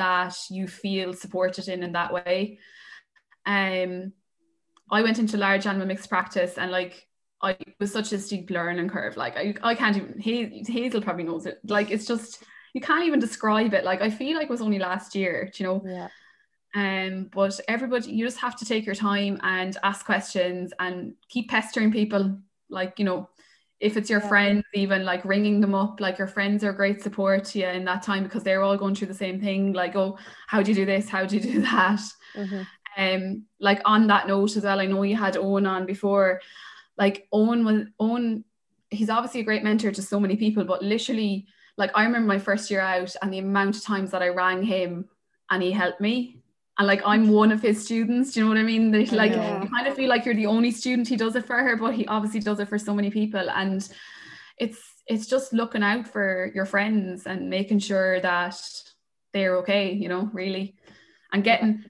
[0.00, 2.58] that you feel supported in in that way.
[3.44, 4.12] Um,
[4.90, 7.06] I went into large animal mixed practice, and like
[7.42, 9.18] I was such a steep learning curve.
[9.18, 10.14] Like I, I can't even.
[10.14, 11.60] Hazell, Hazell probably knows it.
[11.64, 12.42] Like it's just
[12.72, 13.84] you can't even describe it.
[13.84, 15.82] Like I feel like it was only last year, do you know.
[15.84, 16.08] Yeah.
[16.74, 21.50] Um, but everybody, you just have to take your time and ask questions and keep
[21.50, 22.38] pestering people.
[22.70, 23.28] Like you know,
[23.80, 24.28] if it's your Yeah.
[24.28, 26.00] friends, even like ringing them up.
[26.00, 28.94] Like your friends are great support to you in that time because they're all going
[28.94, 29.72] through the same thing.
[29.72, 31.08] Like, oh, how do you do this?
[31.08, 32.00] How do you do that?
[32.36, 32.66] Mhm.
[32.98, 36.40] um like on that note as well I know you had Owen on before
[36.98, 38.44] like Owen was Owen
[38.90, 42.38] he's obviously a great mentor to so many people but literally like I remember my
[42.40, 45.08] first year out and the amount of times that I rang him
[45.50, 46.39] and he helped me
[46.80, 49.32] and like I'm one of his students do you know what I mean I like
[49.32, 49.60] know.
[49.62, 51.94] you kind of feel like you're the only student he does it for her but
[51.94, 53.86] he obviously does it for so many people and
[54.58, 58.58] it's it's just looking out for your friends and making sure that
[59.34, 60.74] they're okay you know really
[61.32, 61.84] and getting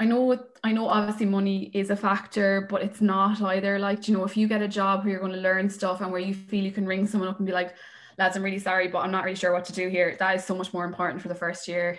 [0.00, 3.80] I know I know obviously money is a factor, but it's not either.
[3.80, 6.12] Like, you know, if you get a job where you're going to learn stuff and
[6.12, 7.74] where you feel you can ring someone up and be like,
[8.16, 10.16] lads, I'm really sorry, but I'm not really sure what to do here.
[10.20, 11.98] That is so much more important for the first year.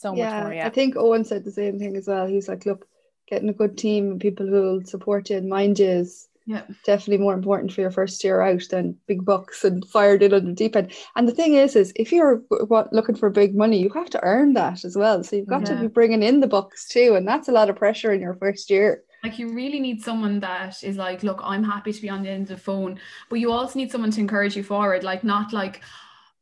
[0.00, 0.52] So much yeah, more.
[0.52, 0.66] Yeah.
[0.66, 2.26] I think Owen said the same thing as well.
[2.26, 2.86] He's like, look,
[3.26, 6.62] getting a good team and people who'll support you and mind you is Yeah.
[6.84, 10.44] definitely more important for your first year out than big bucks and fired in on
[10.44, 10.92] the deep end.
[11.16, 14.22] And the thing is, is if you're what looking for big money, you have to
[14.22, 15.24] earn that as well.
[15.24, 17.76] So you've got to be bringing in the bucks too, and that's a lot of
[17.76, 19.04] pressure in your first year.
[19.22, 22.28] Like you really need someone that is like, look, I'm happy to be on the
[22.28, 25.02] end of the phone, but you also need someone to encourage you forward.
[25.02, 25.80] Like not like,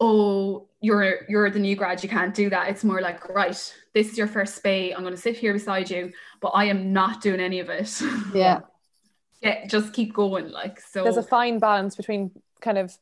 [0.02, 2.68] oh, you're you're the new grad, you can't do that.
[2.68, 3.56] It's more like, right,
[3.94, 4.92] this is your first spay.
[4.92, 8.02] I'm going to sit here beside you, but I am not doing any of it.
[8.34, 8.60] Yeah,
[9.40, 10.50] yeah, just keep going.
[10.50, 11.04] Like so.
[11.04, 12.92] There's a fine balance between kind of,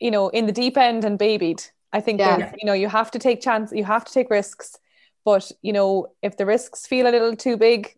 [0.00, 1.62] you know, in the deep end and babied.
[1.92, 2.50] I think Yeah.
[2.58, 4.78] you know, you have to take chance, you have to take risks,
[5.24, 7.94] but you know, if the risks feel a little too big,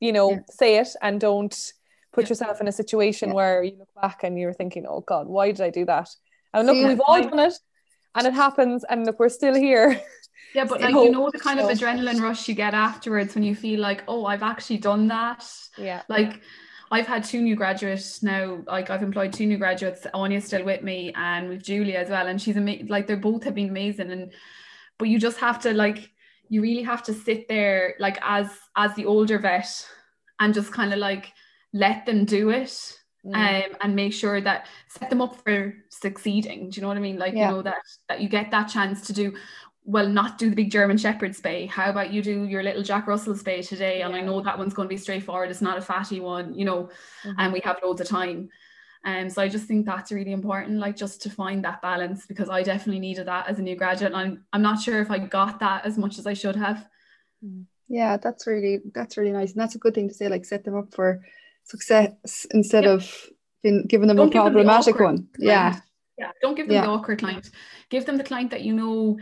[0.00, 0.38] you know, Yeah.
[0.50, 1.72] say it and don't
[2.12, 2.30] put Yeah.
[2.30, 3.34] yourself in a situation Yeah.
[3.36, 6.08] where you look back and you're thinking, oh God, why did I do that?
[6.52, 7.54] And look, See, we've all done it
[8.14, 10.00] and it happens and look, we're still here.
[10.54, 13.54] Yeah, but like you know the kind of adrenaline rush you get afterwards when you
[13.54, 15.50] feel like, oh, I've actually done that.
[15.78, 16.02] Yeah.
[16.08, 16.42] Like
[16.90, 18.62] I've had two new graduates now.
[18.66, 20.06] Like I've employed two new graduates.
[20.12, 22.26] Anya's still with me, and with Julia as well.
[22.26, 22.88] And she's amazing.
[22.88, 24.10] Like they're both have been amazing.
[24.10, 24.30] And
[24.98, 26.10] but you just have to like
[26.50, 29.88] you really have to sit there like as as the older vet
[30.38, 31.32] and just kind of like
[31.72, 33.36] let them do it Mm.
[33.70, 36.70] um, and make sure that set them up for succeeding.
[36.70, 37.18] Do you know what I mean?
[37.18, 37.50] Like Yeah.
[37.50, 37.76] you know that
[38.08, 39.34] that you get that chance to do
[39.84, 41.68] well, not do the big German Shepherd spay.
[41.68, 44.02] How about you do your little Jack Russell spay today?
[44.02, 45.50] And I know that one's going to be straightforward.
[45.50, 46.88] It's not a fatty one, you know,
[47.24, 47.34] Mhm.
[47.38, 48.48] and we have loads of time.
[49.04, 52.48] Um, so I just think that's really important, like just to find that balance because
[52.48, 54.12] I definitely needed that as a new graduate.
[54.12, 56.88] And I'm I'm not sure if I got that as much as I should have.
[57.88, 60.28] yeah, that's really that's really nice, and that's a good thing to say.
[60.28, 61.24] Like set them up for
[61.64, 62.90] success instead Yeah.
[62.90, 63.28] of
[63.62, 65.28] being, giving them Don't a give them the problematic awkward one.
[65.38, 65.78] Yeah,
[66.18, 66.30] Yeah.
[66.40, 66.82] Don't give them Yeah.
[66.82, 67.50] the awkward client.
[67.90, 69.18] Give them the client that you know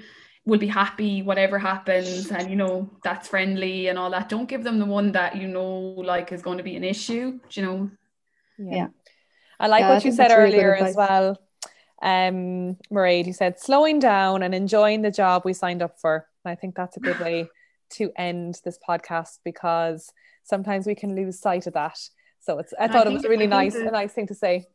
[0.47, 4.28] will be happy whatever happens and you know that's friendly and all that.
[4.28, 5.68] Don't give them the one that you know
[6.12, 7.38] like is going to be an issue.
[7.49, 7.91] Do you know?
[8.59, 8.88] Yeah.
[9.59, 11.38] I like Yeah, I what you said that's really earlier as well.
[12.03, 16.26] Um, Mairead, you said slowing down and enjoying the job we signed up for.
[16.45, 17.49] And I think that's a good way
[17.91, 20.11] to end this podcast because
[20.45, 21.99] sometimes we can lose sight of that.
[22.41, 24.26] So it's I And I thought it was a really nice, the- a nice thing
[24.28, 24.66] to say.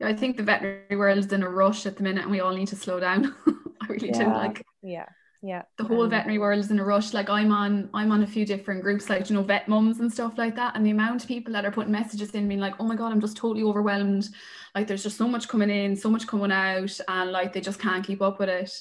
[0.00, 2.40] Yeah, I think the veterinary world is in a rush at the minute and we
[2.40, 3.34] all need to slow down.
[3.80, 5.06] I really do like Yeah.
[5.40, 5.62] yeah.
[5.78, 7.12] the whole veterinary world is in a rush.
[7.12, 10.12] Like i'm on i'm on a few different groups like you know vet mums and
[10.12, 10.74] stuff like that.
[10.74, 13.12] And the amount of people that are putting messages in being like oh my god
[13.12, 14.28] i'm just totally overwhelmed.
[14.74, 17.78] Like there's just so much coming in so much coming out and like they just
[17.78, 18.72] can't keep up with it.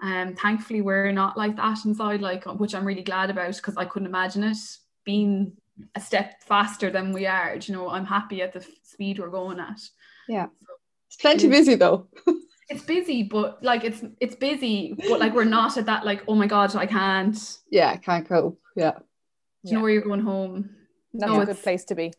[0.00, 3.76] And um, thankfully we're not like that inside like which i'm really glad about because
[3.76, 4.56] i couldn't imagine it
[5.04, 5.52] being
[5.94, 7.56] a step faster than we are.
[7.56, 9.80] You know i'm happy at the speed we're going at.
[10.28, 10.46] Yeah.
[11.06, 12.06] It's plenty busy though.
[12.70, 16.34] It's busy but like it's it's busy but like we're not at that like oh
[16.34, 17.38] my god I can't.
[17.70, 18.60] Yeah I can't cope.
[18.76, 18.90] Yeah.
[18.92, 19.74] Do you yeah.
[19.74, 20.68] know where you're going home?
[21.14, 22.12] That's no, a good place to be.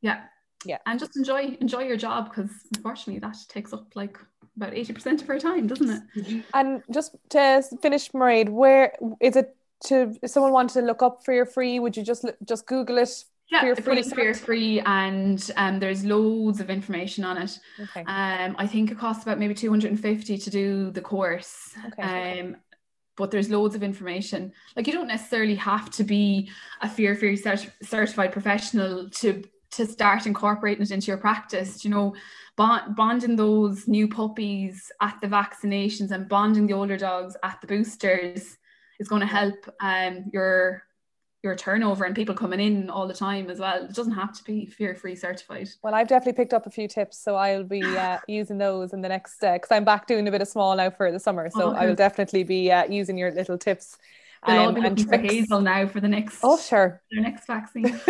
[0.00, 0.24] Yeah.
[0.64, 0.78] Yeah.
[0.86, 4.18] And just enjoy enjoy your job because unfortunately that takes up like
[4.56, 6.02] about 80% of our time doesn't it?
[6.16, 6.40] Mm-hmm.
[6.52, 11.20] And just to finish Mairead where is it to if someone wanted to look up
[11.28, 13.10] your free would you just just google it
[13.48, 17.58] yeah, fear free, fear free, and um, there's loads of information on it.
[17.80, 18.00] Okay.
[18.00, 21.72] Um, I think it costs about maybe 250 to do the course.
[21.86, 22.40] Okay.
[22.40, 22.56] Um,
[23.16, 24.52] but there's loads of information.
[24.74, 26.50] Like you don't necessarily have to be
[26.82, 31.84] a fear free cert- certified professional to to start incorporating it into your practice.
[31.84, 32.16] You know,
[32.56, 37.68] bond, bonding those new puppies at the vaccinations and bonding the older dogs at the
[37.68, 38.58] boosters
[38.98, 40.82] is going to help um, your
[41.42, 43.84] your turnover and people coming in all the time as well.
[43.84, 45.68] It doesn't have to be fear free certified.
[45.82, 49.00] Well, I've definitely picked up a few tips, so I'll be uh, using those in
[49.00, 51.48] the next because uh, I'm back doing a bit of small now for the summer,
[51.50, 51.78] so oh, okay.
[51.78, 53.96] I will definitely be uh, using your little tips.
[54.46, 56.38] They'll um, all be looking for Hazell now for the next.
[56.42, 57.86] Oh sure, their next vaccine.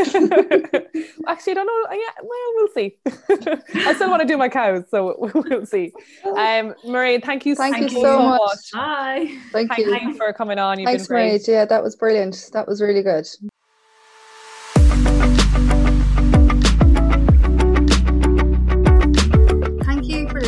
[1.26, 1.86] Actually, I don't know.
[1.92, 2.96] Yeah, well, we'll see.
[3.86, 5.92] I still want to do my cows, so we'll see.
[6.24, 7.54] Um, Marie, thank you.
[7.54, 8.40] Thank, thank you, you, so much.
[8.40, 8.70] much.
[8.72, 9.38] Bye.
[9.52, 9.90] Thank, thank you.
[9.90, 10.78] Thanks for coming on.
[10.78, 11.42] You've Thanks, been great.
[11.48, 11.54] Marie.
[11.54, 12.50] Yeah, that was brilliant.
[12.52, 13.26] That was really good.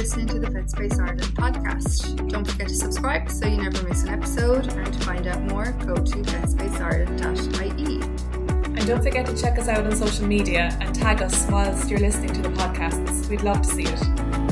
[0.08, 2.30] Listening to the Vetspace Ireland podcast.
[2.30, 4.72] Don't forget to subscribe so you never miss an episode.
[4.72, 8.00] And to find out more, go to vetspaceireland.ie.
[8.64, 12.00] And don't forget to check us out on social media and tag us whilst you're
[12.00, 13.28] listening to the podcasts.
[13.28, 14.47] We'd love to see it.